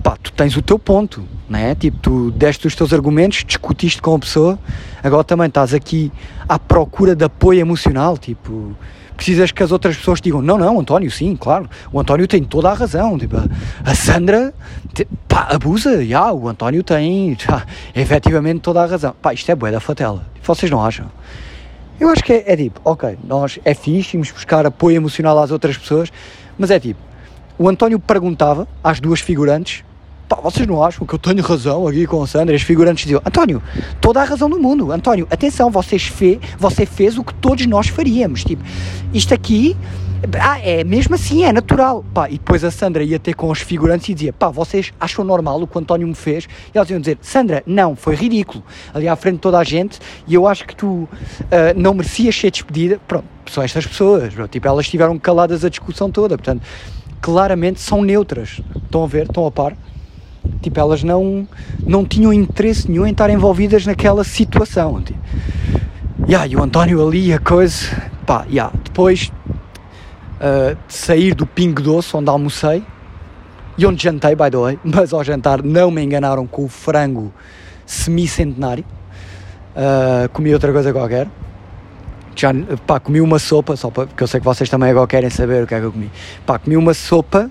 pá, 0.02 0.16
tu 0.20 0.32
tens 0.32 0.56
o 0.56 0.62
teu 0.62 0.78
ponto, 0.78 1.22
não 1.48 1.58
é? 1.58 1.74
Tipo, 1.74 1.98
tu 1.98 2.30
deste 2.32 2.66
os 2.66 2.74
teus 2.74 2.92
argumentos, 2.92 3.44
discutiste 3.46 4.02
com 4.02 4.14
a 4.14 4.18
pessoa, 4.18 4.58
agora 5.02 5.22
também 5.22 5.46
estás 5.46 5.72
aqui 5.72 6.10
à 6.48 6.58
procura 6.58 7.14
de 7.14 7.24
apoio 7.24 7.60
emocional, 7.60 8.18
tipo, 8.18 8.76
precisas 9.16 9.52
que 9.52 9.62
as 9.62 9.70
outras 9.70 9.96
pessoas 9.96 10.20
te 10.20 10.24
digam, 10.24 10.42
não, 10.42 10.58
não, 10.58 10.80
António, 10.80 11.10
sim, 11.10 11.36
claro, 11.36 11.68
o 11.92 12.00
António 12.00 12.26
tem 12.26 12.42
toda 12.42 12.70
a 12.70 12.74
razão, 12.74 13.16
tipo, 13.16 13.36
a 13.84 13.94
Sandra, 13.94 14.52
pá, 15.28 15.48
abusa, 15.50 16.04
já, 16.04 16.32
o 16.32 16.48
António 16.48 16.82
tem, 16.82 17.36
já, 17.38 17.64
efetivamente 17.94 18.60
toda 18.60 18.82
a 18.82 18.86
razão, 18.86 19.14
pá, 19.22 19.32
isto 19.32 19.50
é 19.50 19.54
bué 19.54 19.70
da 19.70 19.80
fatela, 19.80 20.26
vocês 20.42 20.70
não 20.70 20.84
acham? 20.84 21.06
Eu 22.00 22.08
acho 22.08 22.24
que 22.24 22.32
é, 22.32 22.52
é 22.52 22.56
tipo, 22.56 22.80
ok, 22.84 23.16
nós 23.22 23.60
é 23.64 23.74
fixe, 23.74 24.18
buscar 24.18 24.66
apoio 24.66 24.96
emocional 24.96 25.38
às 25.38 25.52
outras 25.52 25.78
pessoas, 25.78 26.10
mas 26.58 26.70
é 26.72 26.80
tipo, 26.80 26.98
o 27.56 27.68
António 27.68 28.00
perguntava 28.00 28.66
às 28.82 28.98
duas 28.98 29.20
figurantes 29.20 29.84
pá, 30.34 30.40
vocês 30.42 30.66
não 30.66 30.82
acham 30.82 31.06
que 31.06 31.14
eu 31.14 31.18
tenho 31.18 31.42
razão 31.42 31.86
aqui 31.86 32.06
com 32.06 32.20
o 32.20 32.26
Sandra? 32.26 32.56
Os 32.56 32.62
figurantes 32.62 33.04
diziam, 33.04 33.20
António, 33.24 33.62
toda 34.00 34.22
a 34.22 34.24
razão 34.24 34.48
do 34.48 34.58
mundo. 34.58 34.90
António, 34.90 35.26
atenção, 35.30 35.70
vocês 35.70 36.04
fe, 36.04 36.40
você 36.58 36.86
fez 36.86 37.18
o 37.18 37.24
que 37.24 37.34
todos 37.34 37.66
nós 37.66 37.88
faríamos. 37.88 38.42
Tipo, 38.42 38.64
isto 39.12 39.34
aqui, 39.34 39.76
ah, 40.40 40.58
é 40.60 40.84
mesmo 40.84 41.14
assim, 41.14 41.44
é 41.44 41.52
natural. 41.52 42.02
Pá, 42.14 42.30
e 42.30 42.32
depois 42.32 42.64
a 42.64 42.70
Sandra 42.70 43.04
ia 43.04 43.18
ter 43.18 43.34
com 43.34 43.50
os 43.50 43.60
figurantes 43.60 44.08
e 44.08 44.14
dizia, 44.14 44.32
pá, 44.32 44.48
vocês 44.48 44.90
acham 44.98 45.22
normal 45.22 45.60
o 45.60 45.66
que 45.66 45.76
o 45.76 45.80
António 45.80 46.08
me 46.08 46.14
fez? 46.14 46.48
E 46.74 46.78
eles 46.78 46.88
iam 46.88 47.00
dizer, 47.00 47.18
Sandra, 47.20 47.62
não, 47.66 47.94
foi 47.94 48.14
ridículo. 48.14 48.64
Ali 48.94 49.08
à 49.08 49.16
frente 49.16 49.34
de 49.34 49.40
toda 49.40 49.58
a 49.58 49.64
gente 49.64 49.98
e 50.26 50.32
eu 50.32 50.46
acho 50.46 50.66
que 50.66 50.74
tu 50.74 50.86
uh, 50.86 51.08
não 51.76 51.92
merecias 51.92 52.34
ser 52.34 52.50
despedida. 52.50 52.98
Pronto, 53.06 53.26
são 53.50 53.62
estas 53.62 53.86
pessoas, 53.86 54.32
bro. 54.32 54.48
tipo, 54.48 54.66
elas 54.66 54.86
estiveram 54.86 55.18
caladas 55.18 55.62
a 55.62 55.68
discussão 55.68 56.10
toda, 56.10 56.38
portanto, 56.38 56.62
claramente 57.20 57.82
são 57.82 58.02
neutras. 58.02 58.62
Estão 58.82 59.04
a 59.04 59.06
ver? 59.06 59.26
Estão 59.26 59.44
a 59.44 59.50
par? 59.50 59.76
Tipo, 60.60 60.80
elas 60.80 61.02
não, 61.02 61.46
não 61.84 62.04
tinham 62.04 62.32
interesse 62.32 62.90
nenhum 62.90 63.06
em 63.06 63.12
estar 63.12 63.30
envolvidas 63.30 63.86
naquela 63.86 64.24
situação. 64.24 65.00
Tipo. 65.02 65.18
Yeah, 66.28 66.46
e 66.46 66.56
o 66.56 66.62
António 66.62 67.06
ali, 67.06 67.32
a 67.32 67.38
coisa. 67.38 67.86
Pá, 68.26 68.46
yeah. 68.48 68.72
depois 68.84 69.32
uh, 70.42 70.76
de 70.86 70.94
sair 70.94 71.34
do 71.34 71.46
Pingo 71.46 71.82
Doce, 71.82 72.16
onde 72.16 72.28
almocei, 72.28 72.82
e 73.76 73.86
onde 73.86 74.02
jantei, 74.02 74.34
by 74.34 74.50
the 74.50 74.56
way, 74.56 74.78
mas 74.84 75.12
ao 75.12 75.24
jantar 75.24 75.62
não 75.62 75.90
me 75.90 76.02
enganaram 76.02 76.46
com 76.46 76.64
o 76.64 76.68
frango 76.68 77.32
semi-centenário. 77.86 78.84
Uh, 79.74 80.28
comi 80.30 80.52
outra 80.52 80.72
coisa 80.72 80.92
qualquer. 80.92 81.28
Já, 82.34 82.50
pá, 82.86 82.98
comi 82.98 83.20
uma 83.20 83.38
sopa, 83.38 83.76
só 83.76 83.90
para, 83.90 84.06
porque 84.06 84.22
eu 84.22 84.26
sei 84.26 84.40
que 84.40 84.46
vocês 84.46 84.68
também 84.68 84.90
agora 84.90 85.06
querem 85.06 85.30
saber 85.30 85.64
o 85.64 85.66
que 85.66 85.74
é 85.74 85.80
que 85.80 85.86
eu 85.86 85.92
comi. 85.92 86.10
Pá, 86.46 86.58
comi 86.58 86.76
uma 86.76 86.94
sopa 86.94 87.50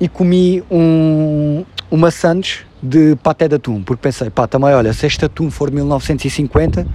e 0.00 0.08
comi 0.08 0.62
um, 0.70 1.64
uma 1.92 2.10
Santos 2.10 2.60
de 2.82 3.14
paté 3.16 3.46
de 3.46 3.56
atum, 3.56 3.82
porque 3.82 4.00
pensei, 4.00 4.30
pá, 4.30 4.46
também 4.46 4.72
olha, 4.72 4.94
se 4.94 5.06
este 5.06 5.26
atum 5.26 5.50
for 5.50 5.68
de 5.68 5.76
1950, 5.76 6.86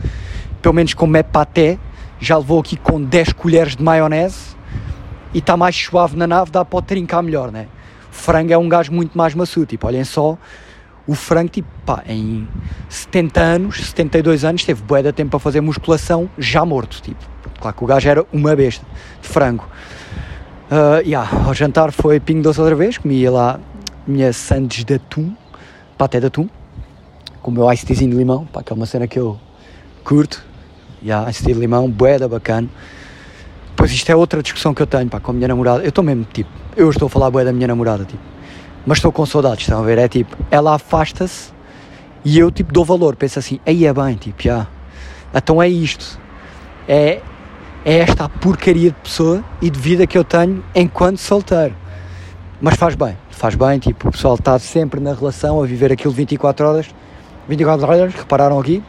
pelo 0.60 0.74
menos 0.74 0.96
como 0.96 1.16
é 1.16 1.22
paté, 1.22 1.77
já 2.20 2.36
levou 2.36 2.60
aqui 2.60 2.75
com 2.75 3.00
10 3.00 3.34
colheres 3.34 3.75
de 3.75 3.84
maionese 3.84 4.58
e 5.36 5.38
está 5.38 5.56
mais 5.56 5.75
suave 5.75 6.18
na 6.18 6.25
nave, 6.25 6.50
dá 6.50 6.66
para 6.66 6.82
trincar 6.82 7.22
melhor, 7.22 7.51
né? 7.51 7.68
Frango 8.10 8.51
é 8.51 8.58
um 8.58 8.68
gajo 8.68 8.92
muito 8.92 9.16
mais 9.16 9.36
maçudo, 9.36 9.68
tipo, 9.68 9.86
olhem 9.86 10.04
só, 10.04 10.36
o 11.06 11.13
frango, 11.13 11.50
tipo, 11.50 11.70
pá, 11.86 12.04
em 12.08 12.48
70 12.89 13.39
anos, 13.39 13.77
72 13.89 14.44
anos, 14.44 14.66
teve 14.66 14.82
bué 14.82 15.04
de 15.04 15.12
tempo 15.12 15.30
para 15.30 15.39
fazer 15.39 15.62
musculação 15.62 16.27
já 16.39 16.66
morto, 16.66 17.04
tipo, 17.04 17.24
claro 17.62 17.77
que 17.77 17.84
o 17.84 17.88
gajo 17.88 18.10
era 18.10 18.25
uma 18.34 18.56
besta 18.56 18.84
de 19.22 19.27
frango. 19.27 19.70
Uh, 20.72 21.06
yeah, 21.06 21.30
ao 21.46 21.54
jantar 21.54 21.92
foi 21.92 22.20
pingo 22.20 22.42
doce 22.42 22.60
outra 22.60 22.75
vez, 22.75 22.98
comia 22.98 23.32
lá 23.32 23.60
minha 24.08 24.32
sandes 24.34 24.84
de 24.84 24.96
atum, 24.96 25.36
paté 25.98 26.20
de 26.20 26.28
atum, 26.28 26.48
com 27.42 27.52
o 27.52 27.54
meu 27.54 27.72
ice 27.72 27.86
teazinho 27.86 28.12
de 28.12 28.18
limão, 28.18 28.46
pá, 28.46 28.64
que 28.64 28.72
é 28.72 28.76
uma 28.76 28.86
cena 28.86 29.08
que 29.08 29.18
eu 29.18 29.40
curto, 30.04 30.44
yeah, 31.04 31.30
ice 31.30 31.44
tea 31.44 31.54
de 31.54 31.60
limão, 31.60 31.90
boeda 31.90 32.28
bacana. 32.28 32.68
Pois 33.76 33.92
isto 33.92 34.10
é 34.10 34.16
outra 34.16 34.42
discussão 34.42 34.74
que 34.74 34.82
eu 34.82 34.88
tenho, 34.88 35.10
pá, 35.10 35.20
com 35.20 35.32
a 35.32 35.34
minha 35.34 35.48
namorada, 35.48 35.84
eu 35.84 35.90
estou 35.90 36.04
mesmo, 36.04 36.26
tipo, 36.26 36.50
eu 36.76 36.90
estou 36.90 37.08
a 37.08 37.10
falar 37.10 37.30
boé 37.30 37.44
da 37.44 37.54
minha 37.54 37.68
namorada, 37.68 38.06
tipo, 38.06 38.22
mas 38.86 38.98
estou 38.98 39.12
com 39.12 39.26
saudades, 39.26 39.62
estão 39.62 39.80
a 39.82 39.86
ver, 39.86 39.98
é 39.98 40.08
tipo, 40.08 40.36
ela 40.50 40.76
afasta-se 40.76 41.52
e 42.24 42.40
eu, 42.40 42.50
tipo, 42.52 42.72
dou 42.72 42.84
valor, 42.84 43.16
penso 43.16 43.40
assim, 43.40 43.60
aí 43.66 43.86
é 43.86 43.94
bem, 43.94 44.16
tipo, 44.16 44.42
já, 44.42 44.50
yeah. 44.50 44.70
então 45.36 45.62
é 45.62 45.68
isto, 45.68 46.20
é, 46.88 47.22
é 47.86 47.98
esta 48.00 48.28
porcaria 48.28 48.92
de 48.92 48.98
pessoa 48.98 49.44
e 49.62 49.70
de 49.70 49.80
vida 49.80 50.08
que 50.08 50.18
eu 50.18 50.24
tenho 50.24 50.64
enquanto 50.74 51.18
solteiro, 51.18 51.76
mas 52.62 52.76
faz 52.76 52.96
bem, 52.96 53.16
faz 53.38 53.53
bem, 53.53 53.77
tipo, 53.77 54.10
o 54.10 54.12
pessoal 54.12 54.34
está 54.34 54.58
sempre 54.58 55.00
na 55.00 55.13
relação 55.13 55.62
a 55.62 55.65
viver 55.65 55.91
aquilo 55.91 56.12
24 56.12 56.65
horas. 56.65 56.88
24 57.48 57.86
horas, 57.88 58.13
repararam 58.15 58.60
aqui? 58.60 58.84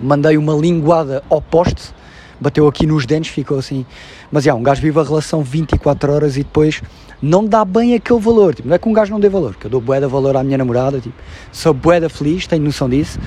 Mandei 0.00 0.38
uma 0.38 0.54
linguada 0.54 1.22
ao 1.28 1.42
poste, 1.42 1.92
bateu 2.40 2.68
aqui 2.68 2.86
nos 2.86 3.04
dentes, 3.06 3.32
ficou 3.32 3.58
assim. 3.58 3.84
Mas 4.30 4.46
é, 4.46 4.54
um 4.54 4.62
gajo 4.62 4.80
vive 4.80 5.00
a 5.00 5.02
relação 5.02 5.42
24 5.42 6.12
horas 6.12 6.36
e 6.36 6.44
depois 6.44 6.80
não 7.20 7.44
dá 7.44 7.64
bem 7.64 7.94
aquele 7.94 8.20
valor. 8.20 8.54
Tipo, 8.54 8.68
não 8.68 8.76
é 8.76 8.78
que 8.78 8.88
um 8.88 8.92
gajo 8.92 9.10
não 9.10 9.18
dê 9.18 9.28
valor, 9.28 9.56
que 9.56 9.66
eu 9.66 9.70
dou 9.70 9.80
de 9.80 10.06
valor 10.06 10.36
à 10.36 10.44
minha 10.44 10.58
namorada, 10.58 11.00
tipo, 11.00 11.16
sou 11.50 11.74
bué 11.74 11.98
da 11.98 12.08
feliz, 12.08 12.46
tenho 12.46 12.62
noção 12.62 12.88
disso. 12.88 13.18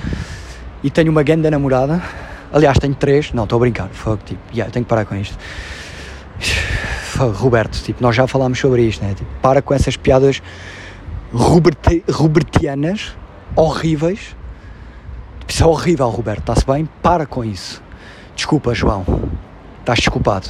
E 0.82 0.88
tenho 0.88 1.10
uma 1.10 1.22
grande 1.22 1.50
namorada. 1.50 2.02
Aliás, 2.50 2.78
tenho 2.78 2.94
três. 2.94 3.30
Não, 3.32 3.44
estou 3.44 3.56
a 3.56 3.60
brincar. 3.60 3.88
Fuck, 3.90 4.24
tipo, 4.24 4.40
yeah, 4.52 4.72
tenho 4.72 4.86
que 4.86 4.88
parar 4.88 5.04
com 5.04 5.16
isto. 5.16 5.36
Roberto, 7.24 7.82
tipo, 7.82 8.02
nós 8.02 8.14
já 8.14 8.26
falámos 8.26 8.58
sobre 8.58 8.82
isto, 8.82 9.04
né? 9.04 9.14
Tipo, 9.14 9.30
para 9.40 9.62
com 9.62 9.74
essas 9.74 9.96
piadas 9.96 10.42
Robert, 11.32 11.76
robertianas 12.10 13.16
horríveis. 13.54 14.36
Tipo, 15.40 15.52
isso 15.52 15.62
é 15.62 15.66
horrível, 15.66 16.08
Roberto, 16.08 16.40
está-se 16.40 16.66
bem? 16.66 16.88
Para 17.02 17.26
com 17.26 17.44
isso. 17.44 17.82
Desculpa, 18.34 18.74
João. 18.74 19.04
Estás 19.80 19.98
desculpado. 19.98 20.48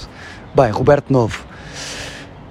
Bem, 0.54 0.70
Roberto 0.70 1.12
Novo. 1.12 1.44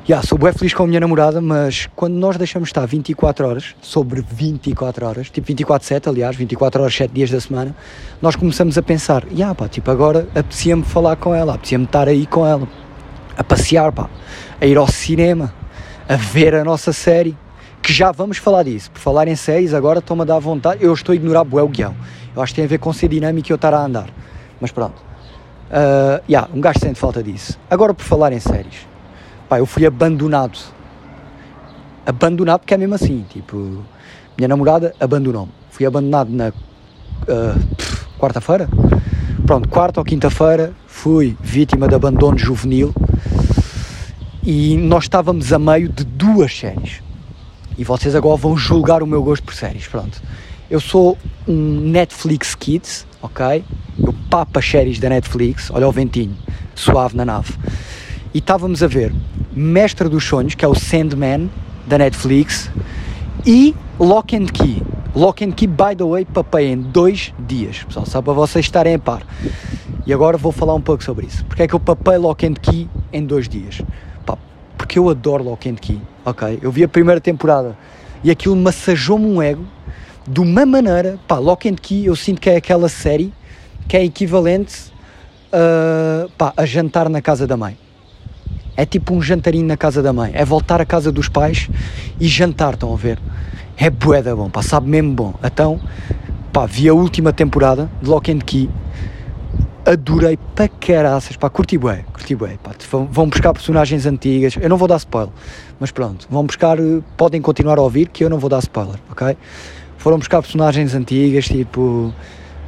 Já, 0.08 0.18
yeah, 0.18 0.28
sou 0.28 0.38
bem 0.38 0.54
feliz 0.54 0.72
com 0.72 0.84
a 0.84 0.88
minha 0.88 1.00
namorada, 1.00 1.42
mas 1.42 1.90
quando 1.96 2.14
nós 2.14 2.38
deixamos 2.38 2.70
estar 2.70 2.86
24 2.86 3.48
horas, 3.48 3.76
sobre 3.82 4.22
24 4.22 5.04
horas, 5.04 5.30
tipo 5.32 5.48
24 5.48 5.88
7, 5.88 6.10
aliás, 6.10 6.36
24 6.36 6.84
horas, 6.84 6.96
7 6.96 7.12
dias 7.12 7.32
da 7.32 7.40
semana, 7.40 7.76
nós 8.22 8.36
começamos 8.36 8.78
a 8.78 8.84
pensar, 8.84 9.24
já 9.24 9.34
yeah, 9.36 9.56
pá, 9.56 9.68
tipo 9.68 9.90
agora 9.90 10.28
apetecia-me 10.36 10.84
falar 10.84 11.16
com 11.16 11.34
ela, 11.34 11.56
apetecia-me 11.56 11.86
estar 11.86 12.08
aí 12.08 12.28
com 12.28 12.46
ela 12.46 12.68
a 13.38 13.44
passear, 13.44 13.92
pá, 13.92 14.10
a 14.60 14.66
ir 14.66 14.78
ao 14.78 14.88
cinema, 14.88 15.54
a 16.08 16.16
ver 16.16 16.56
a 16.56 16.64
nossa 16.64 16.94
série, 16.94 17.38
que 17.82 17.94
já 17.94 18.12
vamos 18.12 18.38
falar 18.38 18.64
disso. 18.64 18.90
Por 18.92 19.00
falar 19.00 19.28
em 19.28 19.36
séries, 19.36 19.74
agora 19.74 20.00
estou-me 20.00 20.24
a 20.24 20.26
dar 20.26 20.40
vontade. 20.40 20.84
Eu 20.84 20.94
estou 20.94 21.14
a 21.14 21.16
ignorar 21.16 21.44
bué 21.44 21.62
o 21.62 21.68
guião. 21.68 21.96
Eu 22.36 22.42
acho 22.42 22.52
que 22.52 22.56
tem 22.56 22.66
a 22.66 22.68
ver 22.68 22.80
com 22.80 22.92
ser 22.92 23.08
dinâmico 23.08 23.50
e 23.50 23.52
eu 23.52 23.56
estar 23.56 23.74
a 23.74 23.86
andar. 23.86 24.10
Mas 24.60 24.72
pronto. 24.72 25.00
Uh, 25.70 26.22
yeah, 26.30 26.50
um 26.54 26.62
gajo 26.62 26.80
sente 26.80 27.00
falta 27.00 27.22
disso. 27.22 27.60
Agora, 27.70 27.94
por 27.94 28.04
falar 28.04 28.32
em 28.32 28.40
séries, 28.40 28.88
pá, 29.48 29.60
eu 29.60 29.66
fui 29.66 29.86
abandonado. 29.86 30.58
Abandonado 32.06 32.60
porque 32.60 32.74
é 32.74 32.78
mesmo 32.78 32.96
assim, 32.96 33.26
tipo, 33.30 33.84
minha 34.38 34.48
namorada 34.48 34.94
abandonou-me. 35.00 35.52
Fui 35.70 35.86
abandonado 35.86 36.30
na 36.30 36.50
uh, 36.50 38.16
quarta-feira. 38.20 38.68
Pronto, 39.46 39.70
quarta 39.70 40.00
ou 40.00 40.04
quinta-feira 40.04 40.74
fui 40.88 41.38
vítima 41.40 41.88
de 41.88 41.94
abandono 41.94 42.36
juvenil 42.36 42.92
e 44.42 44.76
nós 44.76 45.04
estávamos 45.04 45.54
a 45.54 45.60
meio 45.60 45.88
de 45.88 46.04
duas 46.04 46.52
séries. 46.58 47.04
E 47.78 47.84
vocês 47.84 48.16
agora 48.16 48.38
vão 48.38 48.58
julgar 48.58 49.04
o 49.04 49.08
meu 49.08 49.22
gosto 49.22 49.44
por 49.44 49.54
séries, 49.54 49.88
pronto. 49.88 50.20
Eu 50.68 50.80
sou 50.80 51.16
um 51.48 51.80
Netflix 51.80 52.56
Kids, 52.56 53.06
ok? 53.22 53.64
Eu 54.00 54.16
papo 54.32 54.58
as 54.58 54.68
séries 54.68 54.98
da 54.98 55.10
Netflix, 55.10 55.70
olha 55.70 55.88
o 55.88 55.92
ventinho, 55.92 56.36
suave 56.74 57.16
na 57.16 57.24
nave. 57.24 57.54
E 58.34 58.40
estávamos 58.40 58.82
a 58.82 58.88
ver 58.88 59.14
Mestre 59.56 60.10
dos 60.10 60.24
Sonhos, 60.24 60.56
que 60.56 60.66
é 60.66 60.68
o 60.68 60.74
Sandman 60.74 61.52
da 61.86 62.00
Netflix, 62.00 62.72
e 63.46 63.76
Lock 64.00 64.36
and 64.36 64.48
Key. 64.48 64.82
Lock 65.16 65.46
and 65.46 65.54
Key, 65.54 65.66
by 65.66 65.96
the 65.96 66.04
way, 66.04 66.26
papei 66.26 66.74
em 66.74 66.78
dois 66.78 67.34
dias, 67.40 67.84
pessoal, 67.84 68.06
só 68.06 68.22
para 68.22 68.34
vocês 68.34 68.66
estarem 68.66 68.96
a 68.96 69.00
par. 69.00 69.24
E 70.06 70.14
agora 70.14 70.38
vou 70.38 70.52
falar 70.52 70.74
um 70.74 70.82
pouco 70.82 71.02
sobre 71.06 71.26
isso. 71.26 71.46
Porque 71.46 71.64
é 71.64 71.68
que 71.68 71.74
eu 71.74 71.80
papei 71.80 72.18
Lock 72.18 72.46
and 72.46 72.56
Key 72.56 72.90
em 73.14 73.26
dois 73.26 73.48
dias? 73.48 73.82
Pá, 74.26 74.38
porque 74.78 75.00
eu 75.00 75.10
adoro 75.10 75.42
Lock 75.42 75.70
and 75.70 75.76
Key, 75.76 76.02
ok? 76.26 76.60
Eu 76.62 76.70
vi 76.70 76.84
a 76.84 76.88
primeira 76.90 77.22
temporada 77.22 77.78
e 78.26 78.30
aquilo 78.30 78.58
massageou-me 78.58 79.26
um 79.26 79.42
ego 79.42 79.64
de 80.28 80.42
uma 80.42 80.66
maneira, 80.66 81.18
pá, 81.26 81.38
Lock 81.38 81.70
and 81.70 81.76
Key 81.76 82.08
eu 82.08 82.16
sinto 82.18 82.42
que 82.42 82.50
é 82.50 82.58
aquela 82.58 82.90
série 82.90 83.34
que 83.88 83.96
é 83.96 84.04
equivalente 84.04 84.92
uh, 85.54 86.30
pá, 86.38 86.54
a 86.58 86.66
jantar 86.66 87.08
na 87.08 87.22
casa 87.22 87.48
da 87.48 87.56
mãe. 87.56 87.78
É 88.76 88.86
tipo 88.86 89.14
um 89.14 89.22
jantarinho 89.22 89.66
na 89.66 89.78
casa 89.78 90.04
da 90.04 90.12
mãe. 90.12 90.32
É 90.34 90.44
voltar 90.44 90.82
à 90.82 90.86
casa 90.86 91.10
dos 91.10 91.30
pais 91.30 91.70
e 92.20 92.28
jantar, 92.28 92.74
estão 92.74 92.92
a 92.92 92.98
ver? 92.98 93.18
É 93.78 93.90
bué 93.90 94.22
bom, 94.22 94.50
pá, 94.50 94.62
sabe 94.62 94.90
mesmo 94.90 95.14
bom. 95.14 95.34
Então, 95.44 95.80
pá, 96.54 96.66
vi 96.66 96.88
a 96.88 96.94
última 96.94 97.34
temporada 97.34 97.90
de 98.02 98.10
Lock 98.10 98.32
and 98.32 98.40
Key. 98.40 98.70
Adorei 99.86 100.38
para 100.56 100.68
caraças, 100.68 101.36
pá, 101.36 101.50
curti 101.50 101.78
bué, 101.78 102.06
curti 102.14 102.36
bué, 102.36 102.58
pá. 102.64 102.72
Vão 103.12 103.28
buscar 103.28 103.54
personagens 103.54 104.06
antigas. 104.06 104.56
Eu 104.60 104.70
não 104.70 104.78
vou 104.78 104.88
dar 104.88 104.98
spoiler, 104.98 105.34
mas 105.80 105.92
pronto, 105.92 106.26
vão 106.30 106.46
buscar, 106.46 106.78
podem 107.18 107.42
continuar 107.42 107.78
a 107.78 107.82
ouvir 107.82 108.08
que 108.08 108.24
eu 108.24 108.30
não 108.30 108.40
vou 108.40 108.50
dar 108.50 108.60
spoiler, 108.60 108.96
ok? 109.12 109.38
Foram 109.98 110.18
buscar 110.18 110.42
personagens 110.42 110.96
antigas, 110.96 111.46
tipo 111.46 112.14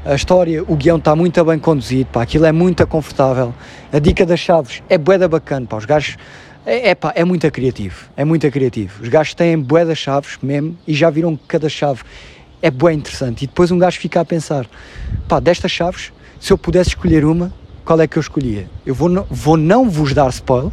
a 0.05 0.15
história, 0.15 0.63
o 0.67 0.75
guião 0.75 0.97
está 0.97 1.15
muito 1.15 1.43
bem 1.43 1.59
conduzido, 1.59 2.09
pá, 2.11 2.21
aquilo 2.21 2.45
é 2.45 2.51
muito 2.51 2.85
confortável. 2.87 3.53
A 3.91 3.99
dica 3.99 4.25
das 4.25 4.39
chaves 4.39 4.83
é 4.87 4.97
bué 4.97 5.17
bacana, 5.27 5.65
pá, 5.65 5.77
os 5.77 5.85
gajos 5.85 6.17
é, 6.67 6.89
é, 6.89 6.95
pá, 6.95 7.13
é 7.15 7.23
muito 7.23 7.49
criativo, 7.49 8.09
é 8.17 8.25
muito 8.25 8.51
criativo. 8.51 9.01
Os 9.01 9.07
gajos 9.07 9.33
têm 9.33 9.57
bué 9.57 9.85
das 9.85 9.97
chaves 9.97 10.37
mesmo 10.43 10.77
e 10.85 10.93
já 10.93 11.09
viram 11.09 11.37
que 11.37 11.43
cada 11.47 11.69
chave 11.69 12.01
é 12.61 12.69
bué 12.69 12.93
interessante. 12.93 13.45
E 13.45 13.47
depois 13.47 13.71
um 13.71 13.79
gajo 13.79 13.97
fica 13.97 14.19
a 14.19 14.25
pensar, 14.25 14.67
pá, 15.29 15.39
destas 15.39 15.71
chaves, 15.71 16.11
se 16.39 16.51
eu 16.51 16.57
pudesse 16.57 16.89
escolher 16.89 17.23
uma, 17.23 17.53
qual 17.85 18.01
é 18.01 18.07
que 18.07 18.17
eu 18.17 18.21
escolhia? 18.21 18.69
Eu 18.85 18.93
vou, 18.93 19.09
vou 19.29 19.55
não 19.55 19.89
vos 19.89 20.13
dar 20.13 20.29
spoiler, 20.29 20.71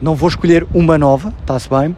não 0.00 0.14
vou 0.14 0.30
escolher 0.30 0.66
uma 0.72 0.96
nova, 0.96 1.34
está-se 1.40 1.68
bem? 1.68 1.94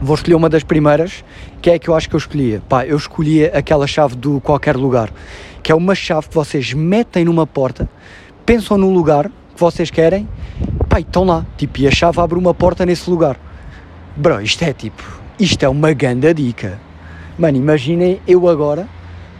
Vou 0.00 0.14
escolher 0.14 0.34
uma 0.34 0.50
das 0.50 0.62
primeiras, 0.62 1.24
que 1.62 1.70
é 1.70 1.74
a 1.74 1.78
que 1.78 1.88
eu 1.88 1.94
acho 1.94 2.06
que 2.06 2.14
eu 2.14 2.18
escolhia. 2.18 2.62
Pá, 2.68 2.84
eu 2.84 2.98
escolhia 2.98 3.50
aquela 3.54 3.86
chave 3.86 4.14
do 4.14 4.40
qualquer 4.42 4.76
lugar 4.76 5.10
que 5.68 5.72
é 5.72 5.74
uma 5.74 5.94
chave 5.94 6.28
que 6.28 6.34
vocês 6.34 6.72
metem 6.72 7.26
numa 7.26 7.46
porta, 7.46 7.88
pensam 8.46 8.78
no 8.78 8.90
lugar 8.90 9.30
que 9.58 9.64
vocês 9.64 9.90
querem, 9.90 10.28
pá, 10.88 11.00
estão 11.00 11.24
lá, 11.24 11.44
tipo, 11.56 11.80
e 11.80 11.88
a 11.88 11.90
chave 11.90 12.20
abre 12.20 12.38
uma 12.38 12.54
porta 12.54 12.86
nesse 12.86 13.10
lugar. 13.10 13.36
Bro, 14.16 14.40
isto 14.40 14.62
é 14.62 14.72
tipo, 14.72 15.02
isto 15.36 15.60
é 15.64 15.68
uma 15.68 15.92
grande 15.92 16.32
dica. 16.32 16.78
Mano, 17.36 17.56
imaginem 17.56 18.20
eu 18.26 18.48
agora 18.48 18.88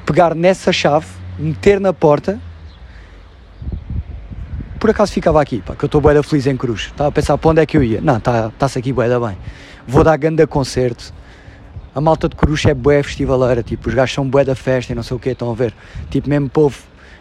pegar 0.04 0.34
nessa 0.34 0.72
chave, 0.72 1.06
meter 1.38 1.78
na 1.78 1.92
porta, 1.92 2.40
por 4.80 4.90
acaso 4.90 5.12
ficava 5.12 5.40
aqui, 5.40 5.62
pá, 5.64 5.76
que 5.76 5.84
eu 5.84 5.86
estou 5.86 6.00
bué 6.00 6.20
feliz 6.22 6.46
em 6.48 6.56
Cruz. 6.56 6.86
Estava 6.86 7.10
a 7.10 7.12
pensar 7.12 7.38
para 7.38 7.50
onde 7.50 7.62
é 7.62 7.66
que 7.66 7.76
eu 7.76 7.82
ia. 7.82 8.00
Não, 8.00 8.16
está-se 8.16 8.74
tá 8.74 8.80
aqui 8.80 8.92
bué 8.92 9.08
bem. 9.08 9.38
Vou 9.86 10.02
dar 10.02 10.16
grande 10.16 10.44
concerto 10.48 11.12
a 11.94 12.00
malta 12.00 12.28
de 12.28 12.36
Coruche 12.36 12.70
é 12.70 12.74
bué 12.74 13.02
festivaleira, 13.02 13.60
tipo, 13.60 13.88
os 13.88 13.94
gajos 13.94 14.14
são 14.14 14.28
bué 14.28 14.44
da 14.44 14.54
festa 14.54 14.92
e 14.92 14.94
não 14.94 15.02
sei 15.02 15.16
o 15.16 15.20
que, 15.20 15.30
estão 15.30 15.50
a 15.50 15.54
ver? 15.54 15.74
Tipo, 16.10 16.28
mesmo 16.28 16.48
povo 16.48 16.78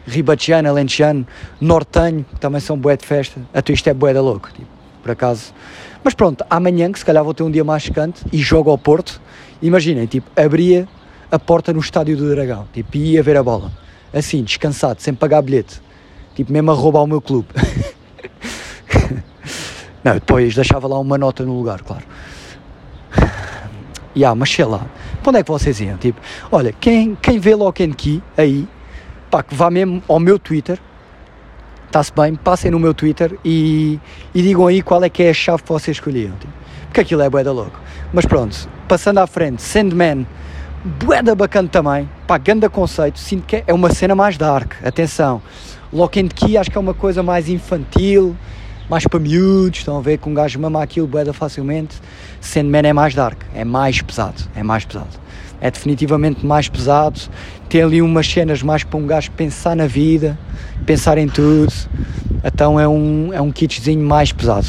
ribateano, 0.08 0.70
alentejano, 0.70 1.28
nortenho, 1.60 2.24
que 2.24 2.40
também 2.40 2.62
são 2.62 2.78
bué 2.78 2.96
de 2.96 3.06
festa, 3.06 3.42
até 3.54 3.74
isto 3.74 3.88
é 3.90 3.94
bué 3.94 4.14
da 4.14 4.22
louco, 4.22 4.50
tipo, 4.54 4.68
por 5.04 5.12
acaso. 5.12 5.54
Mas 6.04 6.14
pronto, 6.14 6.46
amanhã, 6.50 6.92
que 6.92 6.98
se 6.98 7.06
calhar 7.06 7.24
vou 7.24 7.34
ter 7.34 7.44
um 7.44 7.52
dia 7.52 7.64
mais 7.64 7.84
secante 7.84 8.24
e 8.32 8.38
jogo 8.38 8.72
ao 8.72 8.78
Porto, 8.78 9.22
imaginem, 9.62 10.06
tipo, 10.06 10.30
abria 10.40 10.88
a 11.30 11.38
porta 11.38 11.74
no 11.74 11.80
estádio 11.80 12.16
do 12.16 12.30
Dragão, 12.30 12.66
tipo, 12.74 12.96
ia 12.96 13.22
ver 13.22 13.36
a 13.36 13.44
bola, 13.44 13.72
assim, 14.14 14.44
descansado, 14.44 15.02
sem 15.02 15.14
pagar 15.14 15.42
bilhete, 15.42 15.82
tipo, 16.34 16.54
mesmo 16.54 16.72
a 16.72 16.74
roubar 16.74 17.04
o 17.04 17.08
meu 17.08 17.20
clube. 17.20 17.48
não, 20.04 20.14
depois 20.14 20.56
deixava 20.56 20.88
lá 20.88 20.98
uma 20.98 21.18
nota 21.18 21.44
no 21.44 21.58
lugar, 21.58 21.82
claro 21.82 22.06
yeah, 24.16 24.34
mas 24.34 24.50
sei 24.50 24.64
lá, 24.64 24.88
para 25.22 25.32
onde 25.32 25.40
é 25.40 25.44
que 25.44 25.52
vocês 25.52 25.82
iam? 25.82 25.98
Tipo, 25.98 26.22
olha, 26.50 26.72
quem, 26.72 27.16
quem 27.16 27.38
vê 27.38 27.54
Lock 27.54 27.84
and 27.84 27.92
Key 27.92 28.24
aí, 28.38 28.66
pá, 29.38 29.44
que 29.44 29.54
vá 29.54 29.70
mesmo 29.70 30.02
ao 30.08 30.20
meu 30.20 30.40
Twitter, 30.40 30.80
está-se 31.86 32.12
bem, 32.12 32.34
passem 32.34 32.72
no 32.72 32.80
meu 32.80 32.92
Twitter 32.92 33.38
e, 33.46 34.00
e 34.34 34.42
digam 34.42 34.66
aí 34.66 34.82
qual 34.82 35.04
é 35.04 35.10
que 35.10 35.22
é 35.22 35.30
a 35.30 35.34
chave 35.34 35.62
que 35.62 35.70
vocês 35.70 35.98
escolhiam, 35.98 36.36
tipo, 36.40 36.52
porque 36.86 37.02
aquilo 37.02 37.22
é 37.22 37.30
bué 37.30 37.44
da 37.44 37.52
louco. 37.52 37.80
Mas 38.12 38.26
pronto, 38.26 38.68
passando 38.88 39.20
à 39.20 39.28
frente, 39.28 39.62
Sandman, 39.62 40.26
bué 41.04 41.22
da 41.22 41.36
bacana 41.36 41.70
também, 41.70 42.10
pá, 42.26 42.40
ganda 42.40 42.68
conceito, 42.68 43.20
sinto 43.20 43.46
que 43.46 43.64
é 43.68 43.74
uma 43.74 43.94
cena 43.94 44.16
mais 44.16 44.38
dark, 44.38 44.74
atenção, 44.84 45.40
Lock 45.94 46.20
and 46.20 46.30
Key 46.30 46.58
acho 46.58 46.72
que 46.72 46.78
é 46.78 46.82
uma 46.82 46.96
coisa 46.96 47.22
mais 47.22 47.48
infantil, 47.48 48.36
mais 48.90 49.06
para 49.06 49.20
miúdos, 49.20 49.80
estão 49.80 50.00
a 50.00 50.02
ver 50.02 50.18
que 50.18 50.28
um 50.28 50.34
gajo 50.34 50.60
mama 50.60 50.82
aquilo 50.82 51.06
boeda 51.06 51.32
facilmente. 51.32 52.02
Sandman 52.42 52.88
é 52.88 52.94
mais 52.94 53.14
dark, 53.14 53.40
é 53.54 53.64
mais 53.64 54.02
pesado, 54.02 54.42
é 54.56 54.64
mais 54.64 54.84
pesado. 54.84 55.27
É 55.60 55.72
definitivamente 55.72 56.46
mais 56.46 56.70
pesado, 56.70 57.20
tem 57.68 57.82
ali 57.82 58.02
umas 58.02 58.28
cenas 58.28 58.62
mais 58.62 58.84
para 58.84 58.98
um 58.98 59.08
gajo 59.08 59.32
pensar 59.32 59.76
na 59.76 59.88
vida, 59.88 60.38
pensar 60.86 61.18
em 61.18 61.28
tudo. 61.28 61.74
Então 62.44 62.80
é 62.80 62.88
um, 62.88 63.34
é 63.34 63.42
um 63.42 63.52
kitzinho 63.52 64.06
mais 64.06 64.32
pesado, 64.32 64.68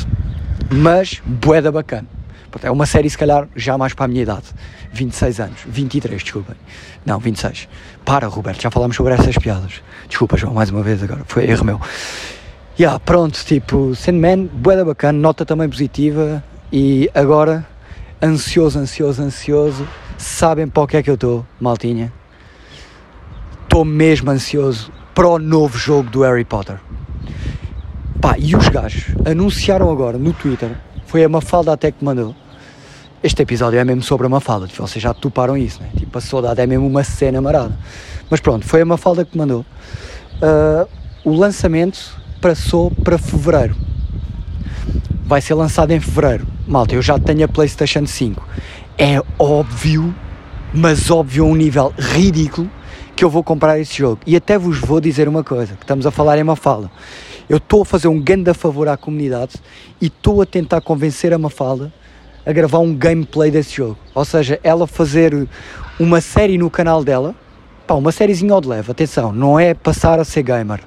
mas 0.71 1.21
boeda 1.25 1.71
bacana. 1.71 2.07
É 2.63 2.71
uma 2.71 2.87
série, 2.87 3.09
se 3.09 3.17
calhar, 3.17 3.47
já 3.55 3.77
mais 3.77 3.93
para 3.93 4.07
a 4.07 4.09
minha 4.09 4.23
idade. 4.23 4.47
26 4.91 5.41
anos. 5.41 5.61
23, 5.67 6.23
desculpem. 6.23 6.57
Não, 7.05 7.19
26. 7.19 7.69
Para, 8.05 8.27
Roberto, 8.27 8.63
já 8.63 8.71
falámos 8.71 8.97
sobre 8.97 9.13
essas 9.13 9.37
piadas. 9.37 9.83
Desculpa, 10.09 10.37
João, 10.37 10.55
mais 10.55 10.71
uma 10.71 10.83
vez 10.83 11.03
agora. 11.03 11.21
Foi 11.27 11.45
erro 11.45 11.65
meu 11.65 11.81
yeah, 12.79 12.99
pronto, 13.01 13.45
tipo, 13.45 13.95
Sandman, 13.95 14.47
boeda 14.47 14.85
bacana, 14.85 15.19
nota 15.19 15.45
também 15.45 15.69
positiva 15.69 16.43
e 16.73 17.11
agora, 17.13 17.67
ansioso, 18.23 18.79
ansioso, 18.79 19.21
ansioso, 19.21 19.89
sabem 20.19 20.69
para 20.69 20.83
o 20.83 20.87
que 20.87 20.97
é 20.99 21.03
que 21.03 21.09
eu 21.09 21.15
estou, 21.15 21.47
maltinha? 21.59 22.13
Estou 23.63 23.85
mesmo 23.85 24.31
ansioso 24.31 24.93
para 25.15 25.29
o 25.29 25.39
novo 25.39 25.79
jogo 25.79 26.11
do 26.11 26.23
Harry 26.23 26.45
Potter. 26.45 26.79
Pá, 28.21 28.37
e 28.39 28.55
os 28.55 28.69
gajos 28.69 29.15
anunciaram 29.25 29.91
agora 29.91 30.19
no 30.19 30.33
Twitter, 30.33 30.71
foi 31.07 31.25
a 31.25 31.29
Mafalda 31.29 31.73
até 31.73 31.93
que 31.93 32.05
mandou, 32.05 32.35
este 33.21 33.43
episódio 33.43 33.81
é 33.81 33.85
mesmo 33.85 34.03
sobre 34.03 34.27
a 34.27 34.29
Mafalda, 34.31 34.69
tipo, 34.69 34.87
vocês 34.87 35.03
já 35.03 35.13
toparam 35.13 35.57
isso, 35.57 35.83
né? 35.83 35.89
Tipo, 35.97 36.19
a 36.19 36.21
saudade 36.21 36.61
é 36.61 36.67
mesmo 36.67 36.87
uma 36.87 37.03
cena 37.03 37.41
marada. 37.41 37.77
Mas 38.31 38.39
pronto, 38.39 38.65
foi 38.65 38.81
a 38.81 38.85
Mafalda 38.85 39.25
que 39.25 39.37
mandou. 39.37 39.67
Uh, 40.41 40.89
o 41.25 41.35
lançamento 41.35 42.17
passou 42.41 42.93
para 42.93 43.19
fevereiro. 43.19 43.75
Vai 45.25 45.41
ser 45.41 45.55
lançado 45.55 45.91
em 45.91 45.99
fevereiro. 45.99 46.47
Malta, 46.67 46.95
eu 46.95 47.03
já 47.03 47.19
tenho 47.19 47.45
a 47.45 47.49
PlayStation 47.49 48.07
5. 48.07 48.47
É 49.01 49.23
óbvio, 49.39 50.13
mas 50.75 51.09
óbvio 51.09 51.45
a 51.45 51.47
um 51.47 51.55
nível 51.55 51.95
ridículo, 51.97 52.69
que 53.15 53.25
eu 53.25 53.31
vou 53.31 53.45
comprar 53.45 53.79
esse 53.79 53.97
jogo. 53.97 54.19
E 54.27 54.35
até 54.35 54.59
vos 54.59 54.81
vou 54.81 55.01
dizer 55.01 55.29
uma 55.29 55.45
coisa, 55.45 55.75
que 55.75 55.85
estamos 55.85 56.05
a 56.05 56.11
falar 56.11 56.37
em 56.37 56.43
Mafalda. 56.43 56.91
Eu 57.49 57.59
estou 57.59 57.83
a 57.83 57.85
fazer 57.85 58.09
um 58.09 58.21
grande 58.21 58.53
favor 58.55 58.89
à 58.89 58.97
comunidade 58.97 59.55
e 60.01 60.07
estou 60.07 60.43
a 60.43 60.47
tentar 60.47 60.81
convencer 60.81 61.33
a 61.33 61.39
Mafalda 61.39 61.93
a 62.45 62.53
gravar 62.53 62.81
um 62.81 62.93
gameplay 62.93 63.53
desse 63.53 63.77
jogo. 63.77 63.97
Ou 64.13 64.25
seja, 64.25 64.59
ela 64.65 64.85
fazer 64.85 65.49
uma 66.01 66.21
série 66.21 66.59
no 66.59 66.69
canal 66.69 67.05
dela, 67.05 67.37
pá, 67.87 67.95
uma 67.95 68.11
sériezinha 68.11 68.53
ao 68.53 68.61
de 68.61 68.67
leve, 68.67 68.91
atenção, 68.91 69.33
não 69.33 69.61
é 69.61 69.75
passar 69.75 70.19
a 70.19 70.25
ser 70.25 70.43
gamer 70.43 70.81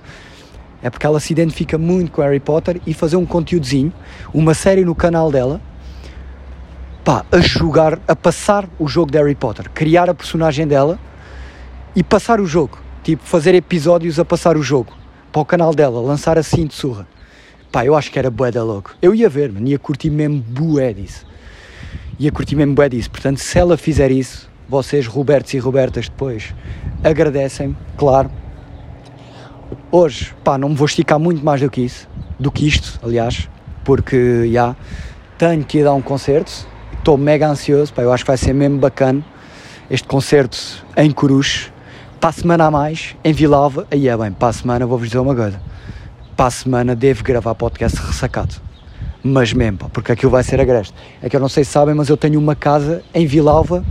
é 0.84 0.90
porque 0.90 1.06
ela 1.06 1.20
se 1.20 1.32
identifica 1.32 1.78
muito 1.78 2.12
com 2.12 2.22
Harry 2.22 2.40
Potter 2.40 2.82
e 2.86 2.94
fazer 2.94 3.16
um 3.16 3.26
conteúdozinho, 3.26 3.94
uma 4.34 4.54
série 4.54 4.84
no 4.84 4.96
canal 4.96 5.32
dela, 5.32 5.62
pá, 7.04 7.26
a 7.32 7.40
jogar, 7.40 8.00
a 8.08 8.16
passar 8.16 8.68
o 8.78 8.88
jogo 8.88 9.12
de 9.12 9.18
Harry 9.18 9.36
Potter, 9.36 9.70
criar 9.72 10.10
a 10.10 10.14
personagem 10.14 10.68
dela 10.68 11.00
e 11.96 12.04
passar 12.04 12.40
o 12.40 12.46
jogo, 12.46 12.78
tipo 13.04 13.24
fazer 13.24 13.56
episódios 13.56 14.20
a 14.20 14.26
passar 14.26 14.58
o 14.58 14.64
jogo. 14.64 14.94
para 15.32 15.42
o 15.42 15.46
canal 15.46 15.74
dela, 15.74 16.02
lançar 16.02 16.38
assim 16.38 16.68
de 16.68 16.74
surra. 16.74 17.08
Pá, 17.72 17.86
eu 17.86 17.96
acho 17.96 18.12
que 18.12 18.20
era 18.20 18.30
bué 18.30 18.52
da 18.52 18.62
louco. 18.64 18.94
Eu 19.02 19.16
ia 19.16 19.30
ver, 19.30 19.50
mano, 19.50 19.66
ia 19.66 19.80
curtir 19.80 20.10
mesmo 20.10 20.42
bué 20.42 20.92
disso. 20.92 21.26
Ia 22.20 22.30
curtir 22.34 22.58
mesmo 22.58 22.76
bué 22.76 22.90
disso. 22.90 23.10
Portanto, 23.10 23.38
se 23.38 23.58
ela 23.58 23.78
fizer 23.78 24.12
isso, 24.12 24.50
vocês, 24.68 25.08
Robertos 25.08 25.54
e 25.54 25.58
Robertas, 25.58 26.10
depois, 26.10 26.54
agradecem 27.02 27.78
claro. 27.96 28.30
Hoje, 29.90 30.34
pá, 30.44 30.58
não 30.58 30.68
me 30.68 30.76
vou 30.76 30.86
esticar 30.86 31.18
muito 31.18 31.46
mais 31.46 31.62
do 31.62 31.70
que 31.70 31.80
isso, 31.80 32.10
do 32.38 32.52
que 32.52 32.68
isto, 32.68 33.00
aliás, 33.02 33.50
porque, 33.86 34.52
já, 34.52 34.76
tenho 35.38 35.64
que 35.64 35.78
ir 35.78 35.84
dar 35.86 35.94
um 35.94 36.02
concerto, 36.02 36.68
estou 37.02 37.18
mega 37.18 37.48
ansioso, 37.48 37.92
pá, 37.92 38.04
eu 38.04 38.14
acho 38.14 38.24
que 38.24 38.30
vai 38.30 38.38
ser 38.38 38.54
mesmo 38.54 38.78
bacana 38.78 39.24
este 39.90 40.08
concerto 40.08 40.86
em 40.96 41.10
Coruche, 41.10 41.72
para 42.20 42.30
a 42.30 42.34
semana 42.34 42.66
a 42.66 42.72
mais, 42.72 43.16
em 43.24 43.34
Vilalva, 43.34 43.88
aí 43.90 44.08
é 44.08 44.16
bem, 44.16 44.32
para 44.32 44.50
a 44.50 44.54
semana 44.54 44.86
vou-vos 44.86 45.08
dizer 45.08 45.18
uma 45.18 45.36
coisa, 45.36 45.60
para 46.38 46.46
a 46.46 46.52
semana 46.52 46.96
devo 46.96 47.24
gravar 47.24 47.56
podcast 47.56 48.00
ressacado. 48.00 48.56
Mas 49.24 49.52
mesmo, 49.52 49.80
pá, 49.80 49.88
porque 49.92 50.12
aquilo 50.12 50.32
vai 50.32 50.44
ser 50.44 50.62
agreste. 50.62 50.94
É 51.22 51.30
que 51.30 51.36
eu 51.36 51.40
não 51.40 51.50
sei 51.50 51.64
se 51.64 51.72
sabem, 51.72 51.94
mas 51.94 52.08
eu 52.08 52.18
tenho 52.18 52.40
uma 52.40 52.56
casa 52.56 53.04
em 53.14 53.26
Vilalva 53.26 53.84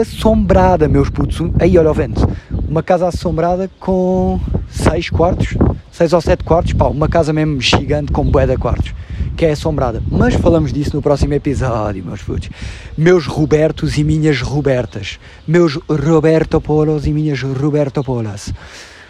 assombrada, 0.00 0.88
meus 0.88 1.10
putos. 1.10 1.40
Aí, 1.60 1.76
olha 1.78 1.90
o 1.90 1.94
vento. 1.94 2.28
Uma 2.68 2.82
casa 2.82 3.08
assombrada 3.08 3.70
com 3.78 4.40
6 4.70 5.10
quartos, 5.10 5.56
6 5.90 6.12
ou 6.12 6.20
7 6.20 6.44
quartos, 6.44 6.72
pá, 6.72 6.86
uma 6.86 7.08
casa 7.08 7.32
mesmo 7.32 7.60
gigante 7.60 8.12
com 8.12 8.24
bué 8.24 8.46
de 8.46 8.56
quartos, 8.56 8.92
que 9.40 9.46
é 9.46 9.52
assombrada. 9.52 10.02
Mas 10.10 10.34
falamos 10.34 10.70
disso 10.70 10.94
no 10.94 11.00
próximo 11.00 11.32
episódio, 11.32 12.04
meus 12.04 12.20
putos. 12.20 12.50
Meus 12.94 13.24
Robertos 13.24 13.96
e 13.96 14.04
minhas 14.04 14.42
Robertas. 14.42 15.18
Meus 15.48 15.76
Roberto 15.88 16.60
Polos 16.60 17.06
e 17.06 17.10
minhas 17.10 17.40
Roberto 17.40 18.04
Polas. 18.04 18.52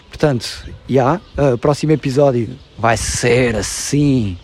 Portanto, 0.09 0.47
já, 0.67 0.71
yeah, 0.89 1.21
uh, 1.37 1.59
próximo 1.59 1.91
episódio 1.91 2.49
vai 2.79 2.97
ser 2.97 3.57
assim, 3.57 4.39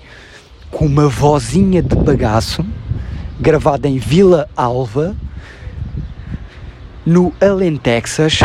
com 0.72 0.86
uma 0.86 1.08
vozinha 1.08 1.80
de 1.80 1.94
bagaço, 1.94 2.66
gravada 3.38 3.86
em 3.86 3.98
Vila 3.98 4.48
Alva, 4.56 5.14
no 7.06 7.32
Alentexas, 7.40 8.40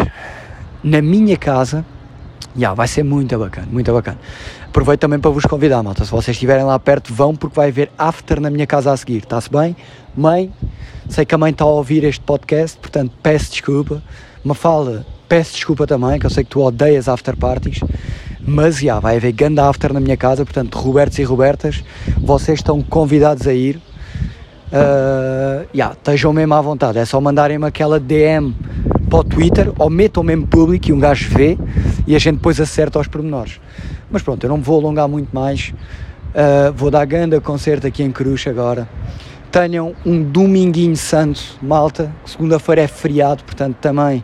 na 0.83 1.01
minha 1.01 1.37
casa. 1.37 1.83
Já, 2.53 2.59
yeah, 2.59 2.75
vai 2.75 2.87
ser 2.87 3.01
muito 3.01 3.35
bacana, 3.39 3.67
muito 3.71 3.91
bacana. 3.91 4.19
Aproveito 4.71 5.01
também 5.01 5.19
para 5.19 5.29
vos 5.29 5.43
convidar, 5.43 5.83
malta. 5.83 6.05
Se 6.05 6.11
vocês 6.11 6.33
estiverem 6.33 6.63
lá 6.63 6.79
perto, 6.79 7.13
vão, 7.13 7.35
porque 7.35 7.53
vai 7.53 7.67
haver 7.67 7.91
after 7.97 8.39
na 8.39 8.49
minha 8.49 8.65
casa 8.65 8.89
a 8.89 8.95
seguir. 8.95 9.17
Está-se 9.17 9.51
bem? 9.51 9.75
Mãe, 10.15 10.49
sei 11.09 11.25
que 11.25 11.35
a 11.35 11.37
mãe 11.37 11.51
está 11.51 11.65
a 11.65 11.67
ouvir 11.67 12.05
este 12.05 12.21
podcast, 12.21 12.77
portanto 12.77 13.11
peço 13.21 13.51
desculpa. 13.51 14.01
Mafalda, 14.45 15.05
peço 15.27 15.55
desculpa 15.55 15.85
também, 15.85 16.17
que 16.17 16.25
eu 16.25 16.29
sei 16.29 16.45
que 16.45 16.51
tu 16.51 16.61
odeias 16.61 17.09
after 17.09 17.35
parties, 17.35 17.81
mas 18.39 18.79
já, 18.79 18.97
vai 18.97 19.17
haver 19.17 19.33
ganda 19.33 19.67
after 19.67 19.91
na 19.91 19.99
minha 19.99 20.15
casa, 20.15 20.45
portanto, 20.45 20.79
Robertos 20.79 21.19
e 21.19 21.23
Robertas, 21.23 21.83
vocês 22.17 22.59
estão 22.59 22.81
convidados 22.81 23.47
a 23.47 23.53
ir. 23.53 23.75
Uh, 23.75 25.67
yeah, 25.75 25.93
estejam 25.97 26.31
mesmo 26.31 26.53
à 26.53 26.61
vontade, 26.61 26.97
é 26.97 27.03
só 27.03 27.19
mandarem-me 27.19 27.65
aquela 27.65 27.99
DM 27.99 28.55
para 29.09 29.19
o 29.19 29.23
Twitter 29.25 29.69
ou 29.77 29.89
metam 29.89 30.23
mesmo 30.23 30.47
público 30.47 30.87
e 30.87 30.93
um 30.93 30.99
gajo 30.99 31.29
vê 31.29 31.57
e 32.07 32.15
a 32.15 32.19
gente 32.19 32.35
depois 32.37 32.57
acerta 32.61 32.97
aos 32.97 33.09
pormenores. 33.09 33.59
Mas 34.11 34.21
pronto, 34.21 34.43
eu 34.43 34.49
não 34.49 34.57
me 34.57 34.63
vou 34.63 34.79
alongar 34.79 35.07
muito 35.07 35.33
mais, 35.33 35.73
uh, 36.35 36.73
vou 36.75 36.91
dar 36.91 37.05
ganda 37.05 37.39
concerto 37.39 37.87
aqui 37.87 38.03
em 38.03 38.11
Cruz 38.11 38.45
agora. 38.45 38.87
Tenham 39.49 39.95
um 40.05 40.21
dominguinho 40.21 40.97
santo, 40.97 41.41
malta, 41.61 42.13
segunda-feira 42.25 42.81
é 42.81 42.87
feriado, 42.87 43.43
portanto 43.43 43.77
também 43.77 44.23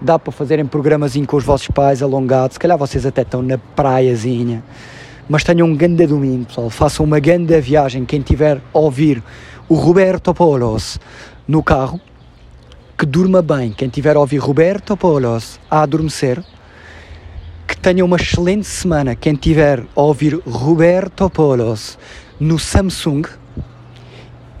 dá 0.00 0.18
para 0.18 0.32
fazerem 0.32 0.66
programas 0.66 1.14
com 1.26 1.36
os 1.36 1.44
vossos 1.44 1.68
pais 1.68 2.02
alongados, 2.02 2.54
se 2.54 2.60
calhar 2.60 2.76
vocês 2.76 3.06
até 3.06 3.22
estão 3.22 3.42
na 3.42 3.56
praiazinha, 3.58 4.62
mas 5.28 5.44
tenham 5.44 5.68
um 5.68 5.76
grande 5.76 6.06
domingo, 6.06 6.46
pessoal, 6.46 6.68
façam 6.68 7.06
uma 7.06 7.20
grande 7.20 7.58
viagem, 7.60 8.04
quem 8.04 8.20
tiver 8.20 8.60
a 8.74 8.78
ouvir 8.78 9.22
o 9.68 9.74
Roberto 9.74 10.34
Polos 10.34 10.98
no 11.46 11.62
carro, 11.62 12.00
que 12.98 13.06
durma 13.06 13.40
bem, 13.40 13.72
quem 13.72 13.88
tiver 13.88 14.16
a 14.16 14.20
ouvir 14.20 14.38
Roberto 14.38 14.96
Polos 14.96 15.60
a 15.70 15.82
adormecer, 15.82 16.42
que 17.66 17.76
tenha 17.76 18.04
uma 18.04 18.16
excelente 18.16 18.66
semana, 18.66 19.14
quem 19.14 19.34
tiver 19.34 19.84
a 19.94 20.00
ouvir 20.00 20.40
Roberto 20.46 21.28
Polos 21.30 21.98
no 22.38 22.58
Samsung 22.58 23.22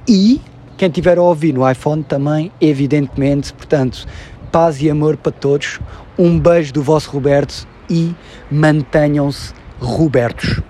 e 0.06 0.40
quem 0.76 0.90
tiver 0.90 1.18
a 1.18 1.22
ouvir 1.22 1.52
no 1.52 1.68
iPhone 1.68 2.02
também, 2.02 2.50
evidentemente, 2.60 3.52
portanto, 3.52 4.06
paz 4.50 4.82
e 4.82 4.90
amor 4.90 5.16
para 5.16 5.32
todos. 5.32 5.78
Um 6.18 6.38
beijo 6.38 6.72
do 6.72 6.82
vosso 6.82 7.10
Roberto 7.10 7.66
e 7.88 8.14
mantenham-se 8.50 9.52
Robertos. 9.80 10.60